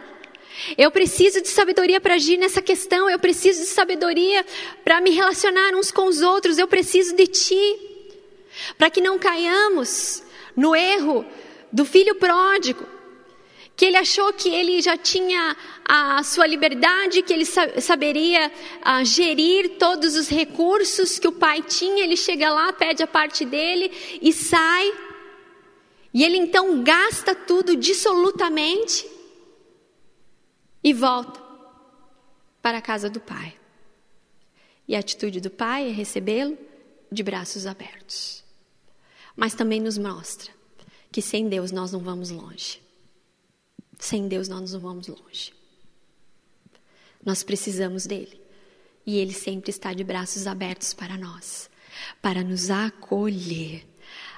Eu 0.77 0.91
preciso 0.91 1.41
de 1.41 1.47
sabedoria 1.47 1.99
para 1.99 2.15
agir 2.15 2.37
nessa 2.37 2.61
questão, 2.61 3.09
eu 3.09 3.19
preciso 3.19 3.61
de 3.61 3.67
sabedoria 3.67 4.45
para 4.83 5.01
me 5.01 5.11
relacionar 5.11 5.73
uns 5.73 5.91
com 5.91 6.05
os 6.07 6.21
outros, 6.21 6.57
eu 6.57 6.67
preciso 6.67 7.15
de 7.15 7.27
ti. 7.27 7.79
Para 8.77 8.89
que 8.89 9.01
não 9.01 9.17
caiamos 9.17 10.23
no 10.55 10.75
erro 10.75 11.25
do 11.71 11.85
filho 11.85 12.15
pródigo, 12.15 12.85
que 13.75 13.85
ele 13.85 13.97
achou 13.97 14.31
que 14.33 14.49
ele 14.49 14.81
já 14.81 14.97
tinha 14.97 15.55
a 15.85 16.21
sua 16.23 16.45
liberdade, 16.45 17.21
que 17.23 17.33
ele 17.33 17.45
saberia 17.45 18.51
uh, 18.81 19.03
gerir 19.03 19.77
todos 19.79 20.15
os 20.15 20.29
recursos 20.29 21.17
que 21.17 21.27
o 21.27 21.31
pai 21.31 21.63
tinha. 21.63 22.03
Ele 22.03 22.15
chega 22.15 22.51
lá, 22.51 22.71
pede 22.73 23.01
a 23.01 23.07
parte 23.07 23.43
dele 23.43 23.91
e 24.21 24.31
sai. 24.31 24.93
E 26.13 26.23
ele 26.23 26.37
então 26.37 26.83
gasta 26.83 27.33
tudo 27.33 27.75
dissolutamente 27.75 29.07
e 30.83 30.93
volta 30.93 31.39
para 32.61 32.77
a 32.77 32.81
casa 32.81 33.09
do 33.09 33.19
pai. 33.19 33.57
E 34.87 34.95
a 34.95 34.99
atitude 34.99 35.39
do 35.39 35.49
pai 35.49 35.89
é 35.89 35.91
recebê-lo 35.91 36.57
de 37.11 37.23
braços 37.23 37.65
abertos. 37.65 38.43
Mas 39.35 39.53
também 39.53 39.79
nos 39.79 39.97
mostra 39.97 40.51
que 41.11 41.21
sem 41.21 41.47
Deus 41.47 41.71
nós 41.71 41.91
não 41.91 41.99
vamos 41.99 42.29
longe. 42.29 42.81
Sem 43.99 44.27
Deus 44.27 44.47
nós 44.47 44.73
não 44.73 44.79
vamos 44.79 45.07
longe. 45.07 45.53
Nós 47.23 47.43
precisamos 47.43 48.05
dele. 48.05 48.41
E 49.05 49.17
ele 49.17 49.33
sempre 49.33 49.69
está 49.69 49.93
de 49.93 50.03
braços 50.03 50.47
abertos 50.47 50.93
para 50.93 51.17
nós, 51.17 51.69
para 52.21 52.43
nos 52.43 52.69
acolher. 52.69 53.85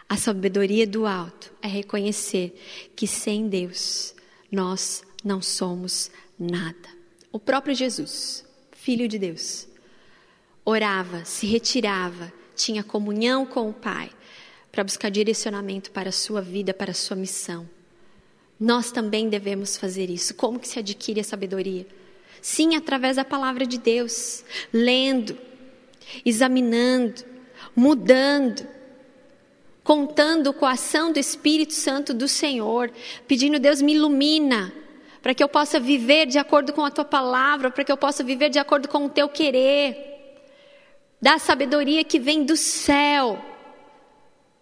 A 0.07 0.17
sabedoria 0.17 0.85
do 0.85 1.05
alto 1.05 1.53
é 1.61 1.67
reconhecer 1.67 2.59
que 2.95 3.07
sem 3.07 3.47
Deus 3.47 4.13
nós 4.51 5.03
não 5.23 5.41
somos 5.41 6.11
nada. 6.37 6.89
O 7.31 7.39
próprio 7.39 7.75
Jesus, 7.75 8.45
Filho 8.71 9.07
de 9.07 9.17
Deus, 9.17 9.67
orava, 10.65 11.23
se 11.25 11.47
retirava, 11.47 12.31
tinha 12.55 12.83
comunhão 12.83 13.45
com 13.45 13.69
o 13.69 13.73
Pai 13.73 14.09
para 14.71 14.83
buscar 14.83 15.09
direcionamento 15.09 15.91
para 15.91 16.09
a 16.09 16.11
sua 16.11 16.41
vida, 16.41 16.73
para 16.73 16.91
a 16.91 16.95
sua 16.95 17.15
missão. 17.15 17.69
Nós 18.59 18.91
também 18.91 19.29
devemos 19.29 19.77
fazer 19.77 20.09
isso. 20.09 20.33
Como 20.35 20.59
que 20.59 20.67
se 20.67 20.79
adquire 20.79 21.19
a 21.19 21.23
sabedoria? 21.23 21.85
Sim, 22.41 22.75
através 22.75 23.15
da 23.15 23.25
palavra 23.25 23.65
de 23.65 23.77
Deus, 23.77 24.43
lendo, 24.71 25.37
examinando, 26.25 27.23
mudando, 27.75 28.67
contando 29.83 30.53
com 30.53 30.65
a 30.65 30.71
ação 30.71 31.11
do 31.11 31.19
Espírito 31.19 31.73
Santo 31.73 32.13
do 32.13 32.27
Senhor, 32.27 32.91
pedindo 33.27 33.59
Deus 33.59 33.81
me 33.81 33.93
ilumina, 33.93 34.73
para 35.23 35.33
que 35.33 35.41
eu 35.41 35.47
possa 35.47 35.79
viver 35.79 36.25
de 36.27 36.37
acordo 36.37 36.73
com 36.73 36.83
a 36.83 36.91
tua 36.91 37.05
palavra, 37.05 37.71
para 37.71 37.85
que 37.85 37.91
eu 37.91 37.95
possa 37.95 38.21
viver 38.25 38.49
de 38.49 38.59
acordo 38.59 38.89
com 38.89 39.05
o 39.05 39.09
teu 39.09 39.29
querer. 39.29 39.95
Da 41.21 41.39
sabedoria 41.39 42.03
que 42.03 42.19
vem 42.19 42.43
do 42.43 42.57
céu 42.57 43.41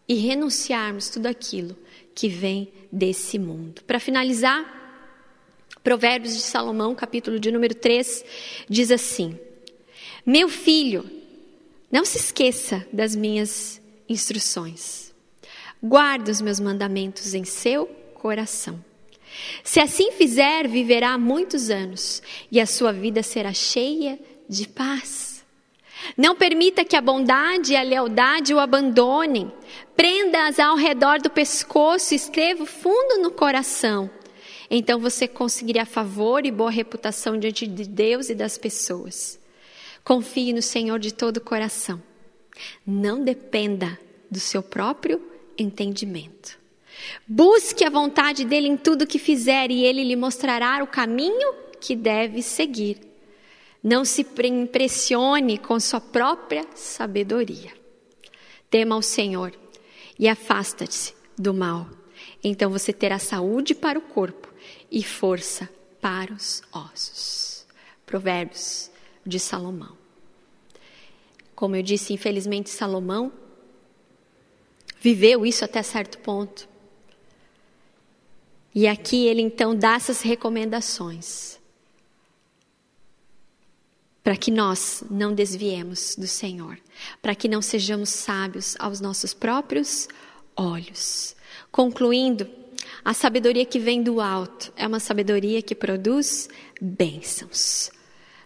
e 0.07 0.14
renunciarmos 0.14 1.09
tudo 1.09 1.26
aquilo 1.26 1.76
que 2.14 2.30
vem 2.30 2.72
desse 2.91 3.39
mundo. 3.39 3.82
Para 3.88 3.99
finalizar, 3.99 4.64
Provérbios 5.84 6.36
de 6.36 6.43
Salomão, 6.43 6.93
capítulo 6.93 7.39
de 7.39 7.51
número 7.51 7.74
3, 7.74 8.24
diz 8.70 8.91
assim: 8.91 9.39
Meu 10.24 10.47
filho, 10.47 11.09
não 11.91 12.05
se 12.05 12.20
esqueça 12.20 12.86
das 12.93 13.16
minhas 13.16 13.82
instruções. 14.07 15.12
Guarde 15.82 16.30
os 16.30 16.39
meus 16.39 16.59
mandamentos 16.59 17.34
em 17.34 17.43
seu 17.43 17.88
coração. 18.14 18.90
Se 19.63 19.79
assim 19.79 20.11
fizer, 20.11 20.67
viverá 20.67 21.17
muitos 21.17 21.69
anos 21.69 22.21
e 22.51 22.59
a 22.59 22.65
sua 22.65 22.91
vida 22.91 23.23
será 23.23 23.53
cheia 23.53 24.19
de 24.47 24.67
paz. 24.67 25.43
Não 26.17 26.36
permita 26.36 26.84
que 26.84 26.95
a 26.95 27.01
bondade 27.01 27.73
e 27.73 27.77
a 27.77 27.84
lealdade 27.84 28.53
o 28.53 28.59
abandonem. 28.59 29.51
Prenda-as 29.95 30.59
ao 30.59 30.75
redor 30.75 31.19
do 31.21 31.29
pescoço 31.29 32.13
e 32.13 32.17
escreva 32.17 32.65
fundo 32.65 33.21
no 33.21 33.32
coração. 33.32 34.09
Então 34.69 34.99
você 34.99 35.27
conseguirá 35.27 35.86
favor 35.86 36.45
e 36.45 36.51
boa 36.51 36.71
reputação 36.71 37.38
diante 37.38 37.67
de 37.67 37.88
Deus 37.88 38.29
e 38.29 38.36
das 38.36 38.57
pessoas. 38.57 39.39
Confie 40.03 40.53
no 40.53 40.61
Senhor 40.61 40.97
de 40.97 41.13
todo 41.13 41.38
o 41.38 41.41
coração. 41.41 42.01
Não 42.86 43.23
dependa 43.23 43.99
do 44.29 44.39
seu 44.39 44.63
próprio 44.63 45.21
entendimento. 45.57 46.61
Busque 47.27 47.83
a 47.83 47.89
vontade 47.89 48.45
dele 48.45 48.67
em 48.67 48.77
tudo 48.77 49.07
que 49.07 49.19
fizer 49.19 49.71
e 49.71 49.83
ele 49.83 50.03
lhe 50.03 50.15
mostrará 50.15 50.83
o 50.83 50.87
caminho 50.87 51.53
que 51.79 51.95
deve 51.95 52.41
seguir. 52.41 52.99
Não 53.83 54.05
se 54.05 54.25
impressione 54.43 55.57
com 55.57 55.79
sua 55.79 55.99
própria 55.99 56.65
sabedoria. 56.75 57.71
Tema 58.69 58.95
ao 58.95 59.01
Senhor 59.01 59.53
e 60.17 60.27
afasta-se 60.27 61.13
do 61.37 61.53
mal. 61.53 61.89
Então 62.43 62.69
você 62.69 62.93
terá 62.93 63.17
saúde 63.17 63.73
para 63.73 63.97
o 63.97 64.01
corpo 64.01 64.47
e 64.91 65.03
força 65.03 65.69
para 65.99 66.33
os 66.33 66.61
ossos. 66.71 67.65
Provérbios 68.05 68.91
de 69.25 69.39
Salomão. 69.39 69.97
Como 71.55 71.75
eu 71.75 71.83
disse, 71.83 72.13
infelizmente 72.13 72.69
Salomão 72.69 73.31
viveu 74.99 75.45
isso 75.45 75.63
até 75.63 75.81
certo 75.81 76.17
ponto. 76.19 76.67
E 78.74 78.88
aqui 78.88 79.26
ele 79.28 79.41
então 79.41 79.76
dá 79.76 79.95
essas 79.95 80.22
recomendações 80.22 81.59
para 84.24 84.38
que 84.38 84.51
nós 84.51 85.03
não 85.09 85.34
desviemos 85.34 86.15
do 86.15 86.28
Senhor, 86.28 86.78
para 87.22 87.34
que 87.34 87.47
não 87.47 87.61
sejamos 87.61 88.09
sábios 88.09 88.76
aos 88.80 89.01
nossos 89.01 89.34
próprios 89.34 90.07
olhos. 90.55 91.36
Concluindo, 91.72 92.47
a 93.03 93.13
sabedoria 93.13 93.65
que 93.65 93.80
vem 93.80 94.03
do 94.03 94.22
alto 94.22 94.72
é 94.76 94.86
uma 94.86 94.99
sabedoria 94.99 95.61
que 95.61 95.74
produz 95.74 96.47
bênçãos. 96.80 97.89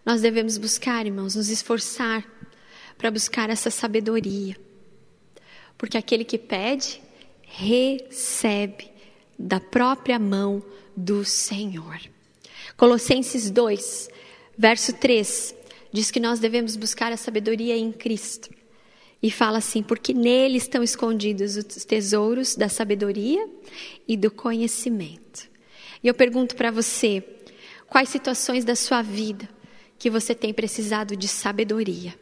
Nós 0.06 0.22
devemos 0.22 0.58
buscar, 0.58 1.06
irmãos, 1.06 1.36
nos 1.36 1.50
esforçar 1.50 2.26
para 2.98 3.12
buscar 3.12 3.50
essa 3.50 3.70
sabedoria. 3.70 4.56
Porque 5.78 5.98
aquele 5.98 6.24
que 6.24 6.38
pede, 6.38 7.02
recebe 7.42 8.95
da 9.38 9.60
própria 9.60 10.18
mão 10.18 10.64
do 10.96 11.26
Senhor. 11.26 12.00
Colossenses 12.78 13.50
2, 13.52 14.10
verso 14.58 14.94
3, 14.94 15.56
diz 15.92 16.12
que 16.12 16.20
nós 16.20 16.40
devemos 16.40 16.76
buscar 16.76 17.12
a 17.12 17.18
sabedoria 17.18 17.78
em 17.78 17.92
Cristo. 17.92 18.50
E 19.22 19.32
fala 19.32 19.58
assim: 19.58 19.82
porque 19.82 20.14
nele 20.14 20.58
estão 20.58 20.84
escondidos 20.84 21.56
os 21.56 21.86
tesouros 21.86 22.56
da 22.56 22.70
sabedoria 22.70 23.48
e 24.08 24.16
do 24.16 24.30
conhecimento. 24.30 25.50
E 26.04 26.08
eu 26.08 26.14
pergunto 26.14 26.56
para 26.56 26.70
você: 26.70 27.24
quais 27.88 28.10
situações 28.10 28.64
da 28.64 28.76
sua 28.76 29.02
vida 29.02 29.48
que 29.98 30.10
você 30.10 30.36
tem 30.36 30.54
precisado 30.54 31.16
de 31.16 31.28
sabedoria? 31.28 32.14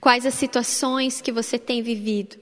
Quais 0.00 0.26
as 0.26 0.34
situações 0.34 1.20
que 1.20 1.32
você 1.32 1.58
tem 1.58 1.82
vivido? 1.82 2.36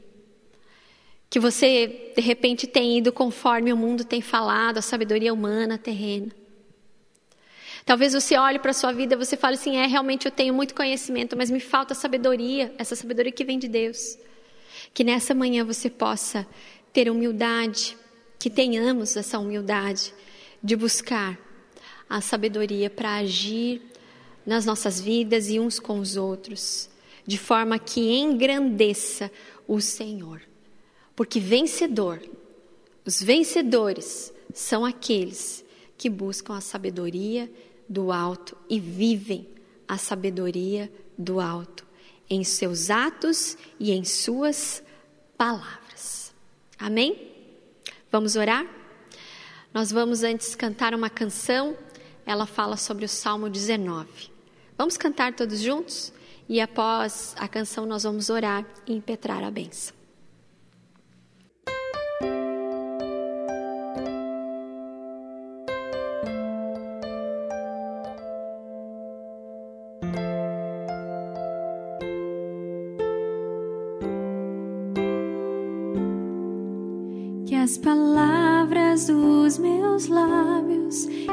Que 1.31 1.39
você, 1.39 2.13
de 2.17 2.23
repente, 2.23 2.67
tem 2.67 2.99
ido 2.99 3.13
conforme 3.13 3.73
o 3.73 3.77
mundo 3.77 4.05
tem 4.05 4.21
falado, 4.21 4.79
a 4.79 4.83
sabedoria 4.83 5.33
humana, 5.33 5.77
terrena. 5.77 6.31
Talvez 7.85 8.13
você 8.13 8.37
olhe 8.37 8.59
para 8.59 8.71
a 8.71 8.75
sua 8.75 8.93
vida 8.93 9.15
e 9.15 9.17
você 9.17 9.37
fale 9.37 9.57
assim: 9.57 9.77
é, 9.77 9.87
realmente 9.87 10.27
eu 10.27 10.31
tenho 10.31 10.53
muito 10.53 10.75
conhecimento, 10.75 11.37
mas 11.37 11.51
me 11.51 11.61
falta 11.61 11.95
sabedoria, 11.95 12.75
essa 12.79 12.95
sabedoria 12.95 13.33
que 13.33 13.45
vem 13.45 13.59
de 13.59 13.67
Deus. 13.67 14.19
Que 14.93 15.05
nessa 15.05 15.35
manhã 15.35 15.65
você 15.65 15.89
possa 15.89 16.47
ter 16.93 17.11
humildade, 17.11 17.97
que 18.39 18.51
tenhamos 18.51 19.17
essa 19.17 19.39
humildade 19.39 20.13
de 20.63 20.77
buscar 20.77 21.39
a 22.09 22.21
sabedoria 22.21 22.89
para 22.89 23.17
agir 23.17 23.83
nas 24.45 24.65
nossas 24.65 25.01
vidas 25.01 25.51
e 25.51 25.61
uns 25.61 25.79
com 25.79 25.99
os 25.99 26.17
outros, 26.17 26.89
de 27.27 27.37
forma 27.37 27.79
que 27.79 28.01
engrandeça 28.19 29.31
o 29.67 29.81
Senhor. 29.81 30.48
Porque 31.19 31.41
vencedor, 31.41 32.23
os 33.05 33.21
vencedores 33.21 34.33
são 34.55 34.85
aqueles 34.85 35.65
que 35.97 36.09
buscam 36.09 36.55
a 36.55 36.61
sabedoria 36.61 37.51
do 37.89 38.13
alto 38.13 38.57
e 38.71 38.79
vivem 38.79 39.49
a 39.89 39.99
sabedoria 39.99 40.89
do 41.19 41.41
alto 41.41 41.85
em 42.31 42.45
seus 42.45 42.89
atos 42.89 43.59
e 43.81 43.91
em 43.91 44.05
suas 44.05 44.81
palavras. 45.37 46.33
Amém? 46.79 47.33
Vamos 48.13 48.37
orar? 48.37 48.65
Nós 49.75 49.91
vamos 49.91 50.23
antes 50.23 50.55
cantar 50.55 50.95
uma 50.95 51.11
canção, 51.11 51.77
ela 52.25 52.47
fala 52.47 52.77
sobre 52.77 53.05
o 53.05 53.09
Salmo 53.09 53.51
19. 53.51 54.31
Vamos 54.77 54.97
cantar 54.97 55.35
todos 55.35 55.59
juntos? 55.61 56.13
E 56.49 56.61
após 56.61 57.35
a 57.37 57.49
canção, 57.49 57.87
nós 57.87 58.05
vamos 58.05 58.31
orar 58.31 58.65
e 58.87 58.95
impetrar 58.95 59.43
a 59.43 59.51
bênção. 59.51 59.98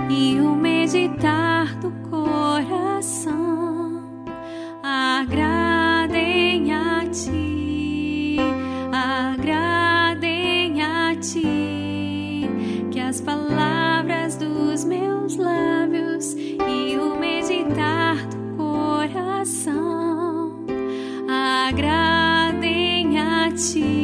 E 0.10 0.40
o 0.40 0.56
meditar 0.56 1.76
do 1.80 1.92
coração 2.10 4.04
agradem 4.84 6.74
a 6.74 7.06
ti, 7.10 8.38
agradem 8.92 10.82
a 10.82 11.16
ti. 11.16 12.50
Que 12.92 13.00
as 13.00 13.22
palavras 13.22 14.36
dos 14.36 14.84
meus 14.86 15.38
lábios 15.38 16.36
e 16.36 16.98
o 16.98 17.18
meditar 17.20 18.18
do 18.28 18.58
coração 18.58 20.66
agradem 21.68 23.20
a 23.20 23.52
ti, 23.52 23.95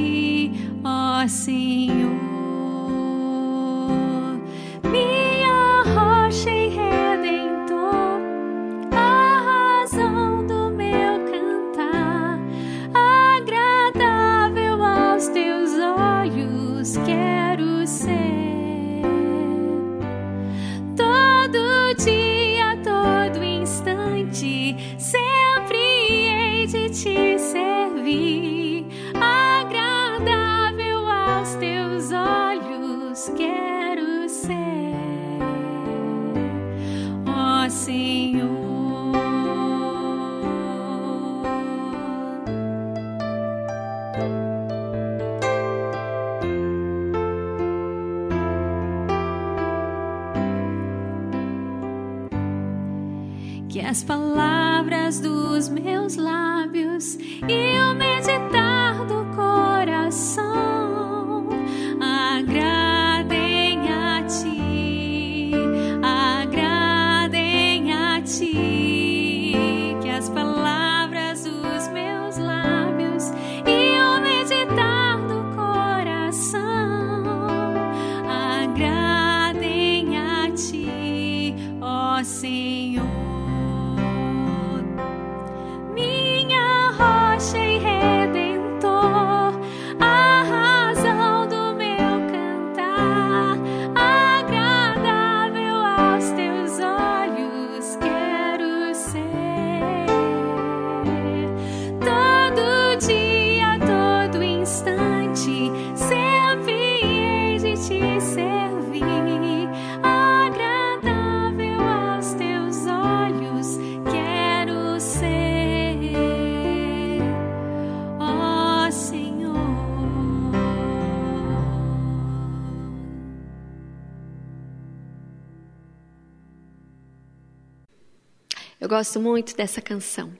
gosto 129.01 129.19
muito 129.19 129.55
dessa 129.55 129.81
canção. 129.81 130.31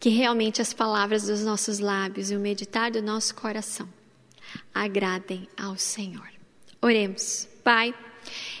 Que 0.00 0.08
realmente 0.08 0.62
as 0.62 0.72
palavras 0.72 1.26
dos 1.26 1.44
nossos 1.44 1.78
lábios 1.78 2.30
e 2.30 2.36
o 2.36 2.40
meditar 2.40 2.90
do 2.90 3.02
nosso 3.02 3.34
coração 3.34 3.86
agradem 4.74 5.46
ao 5.54 5.76
Senhor. 5.76 6.26
Oremos. 6.80 7.46
Pai, 7.62 7.94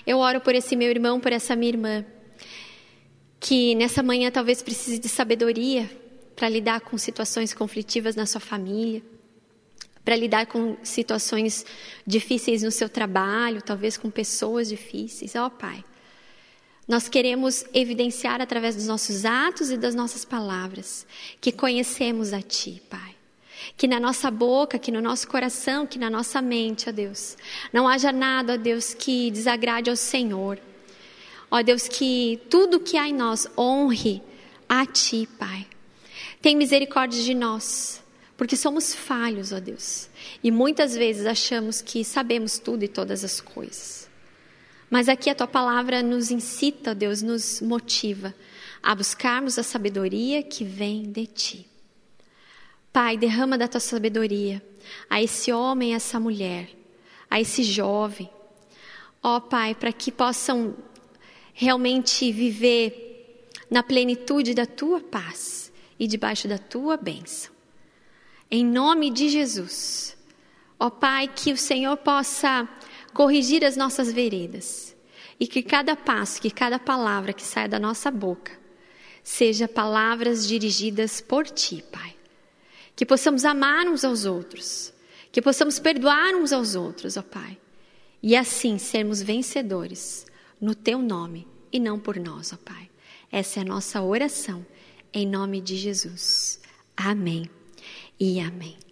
eu 0.06 0.18
oro 0.18 0.42
por 0.42 0.54
esse 0.54 0.76
meu 0.76 0.90
irmão, 0.90 1.18
por 1.18 1.32
essa 1.32 1.56
minha 1.56 1.70
irmã, 1.70 2.04
que 3.40 3.74
nessa 3.76 4.02
manhã 4.02 4.30
talvez 4.30 4.62
precise 4.62 4.98
de 4.98 5.08
sabedoria 5.08 5.90
para 6.36 6.50
lidar 6.50 6.82
com 6.82 6.98
situações 6.98 7.54
conflitivas 7.54 8.14
na 8.14 8.26
sua 8.26 8.42
família, 8.42 9.02
para 10.04 10.16
lidar 10.16 10.44
com 10.44 10.76
situações 10.82 11.64
difíceis 12.06 12.62
no 12.62 12.70
seu 12.70 12.90
trabalho, 12.90 13.62
talvez 13.62 13.96
com 13.96 14.10
pessoas 14.10 14.68
difíceis. 14.68 15.34
Ó 15.34 15.48
Pai, 15.48 15.82
nós 16.88 17.06
queremos 17.06 17.66
evidenciar 17.74 18.40
através 18.40 18.74
dos 18.74 18.86
nossos 18.86 19.26
atos 19.26 19.70
e 19.70 19.76
das 19.76 19.94
nossas 19.94 20.24
palavras 20.24 21.06
que 21.38 21.52
conhecemos 21.52 22.32
a 22.32 22.40
Ti, 22.40 22.82
Pai. 22.88 23.14
Que 23.76 23.86
na 23.86 24.00
nossa 24.00 24.30
boca, 24.30 24.78
que 24.78 24.90
no 24.90 25.02
nosso 25.02 25.28
coração, 25.28 25.86
que 25.86 25.98
na 25.98 26.08
nossa 26.08 26.40
mente, 26.40 26.88
ó 26.88 26.92
Deus, 26.92 27.36
não 27.74 27.86
haja 27.86 28.10
nada, 28.10 28.54
ó 28.54 28.56
Deus, 28.56 28.94
que 28.94 29.30
desagrade 29.30 29.90
ao 29.90 29.96
Senhor. 29.96 30.58
Ó 31.50 31.62
Deus, 31.62 31.86
que 31.86 32.40
tudo 32.48 32.80
que 32.80 32.96
há 32.96 33.06
em 33.06 33.12
nós 33.12 33.46
honre 33.56 34.22
a 34.66 34.86
Ti, 34.86 35.28
Pai. 35.38 35.66
Tem 36.40 36.56
misericórdia 36.56 37.22
de 37.22 37.34
nós, 37.34 38.02
porque 38.34 38.56
somos 38.56 38.94
falhos, 38.94 39.52
ó 39.52 39.60
Deus. 39.60 40.08
E 40.42 40.50
muitas 40.50 40.96
vezes 40.96 41.26
achamos 41.26 41.82
que 41.82 42.02
sabemos 42.02 42.58
tudo 42.58 42.82
e 42.84 42.88
todas 42.88 43.24
as 43.24 43.42
coisas. 43.42 44.07
Mas 44.90 45.08
aqui 45.08 45.28
a 45.28 45.34
tua 45.34 45.46
palavra 45.46 46.02
nos 46.02 46.30
incita, 46.30 46.94
Deus, 46.94 47.20
nos 47.20 47.60
motiva 47.60 48.34
a 48.82 48.94
buscarmos 48.94 49.58
a 49.58 49.62
sabedoria 49.62 50.42
que 50.42 50.64
vem 50.64 51.10
de 51.10 51.26
ti. 51.26 51.66
Pai, 52.92 53.16
derrama 53.16 53.58
da 53.58 53.68
tua 53.68 53.80
sabedoria 53.80 54.62
a 55.10 55.22
esse 55.22 55.52
homem, 55.52 55.92
a 55.92 55.96
essa 55.96 56.18
mulher, 56.18 56.70
a 57.30 57.40
esse 57.40 57.62
jovem. 57.62 58.30
Ó 59.22 59.40
Pai, 59.40 59.74
para 59.74 59.92
que 59.92 60.10
possam 60.10 60.74
realmente 61.52 62.32
viver 62.32 63.46
na 63.70 63.82
plenitude 63.82 64.54
da 64.54 64.64
tua 64.64 65.00
paz 65.00 65.70
e 65.98 66.06
debaixo 66.06 66.48
da 66.48 66.56
tua 66.56 66.96
bênção. 66.96 67.52
Em 68.50 68.64
nome 68.64 69.10
de 69.10 69.28
Jesus. 69.28 70.16
Ó 70.78 70.88
Pai, 70.88 71.28
que 71.28 71.52
o 71.52 71.58
Senhor 71.58 71.96
possa 71.98 72.66
corrigir 73.18 73.64
as 73.64 73.76
nossas 73.76 74.12
veredas 74.12 74.96
e 75.40 75.46
que 75.48 75.60
cada 75.60 75.96
passo, 75.96 76.40
que 76.40 76.52
cada 76.52 76.78
palavra 76.78 77.32
que 77.32 77.42
saia 77.42 77.68
da 77.68 77.76
nossa 77.80 78.12
boca 78.12 78.56
seja 79.24 79.66
palavras 79.66 80.46
dirigidas 80.46 81.20
por 81.20 81.44
Ti, 81.44 81.84
Pai. 81.90 82.14
Que 82.94 83.04
possamos 83.04 83.44
amar 83.44 83.88
uns 83.88 84.04
aos 84.04 84.24
outros, 84.24 84.92
que 85.32 85.42
possamos 85.42 85.80
perdoar 85.80 86.32
uns 86.36 86.52
aos 86.52 86.76
outros, 86.76 87.16
ó 87.16 87.22
Pai. 87.22 87.58
E 88.22 88.36
assim 88.36 88.78
sermos 88.78 89.20
vencedores 89.20 90.24
no 90.60 90.72
Teu 90.72 91.00
nome 91.00 91.44
e 91.72 91.80
não 91.80 91.98
por 91.98 92.20
nós, 92.20 92.52
ó 92.52 92.56
Pai. 92.56 92.88
Essa 93.32 93.58
é 93.58 93.62
a 93.62 93.66
nossa 93.66 94.00
oração, 94.00 94.64
em 95.12 95.26
nome 95.26 95.60
de 95.60 95.74
Jesus. 95.74 96.60
Amém 96.96 97.50
e 98.20 98.38
amém. 98.38 98.87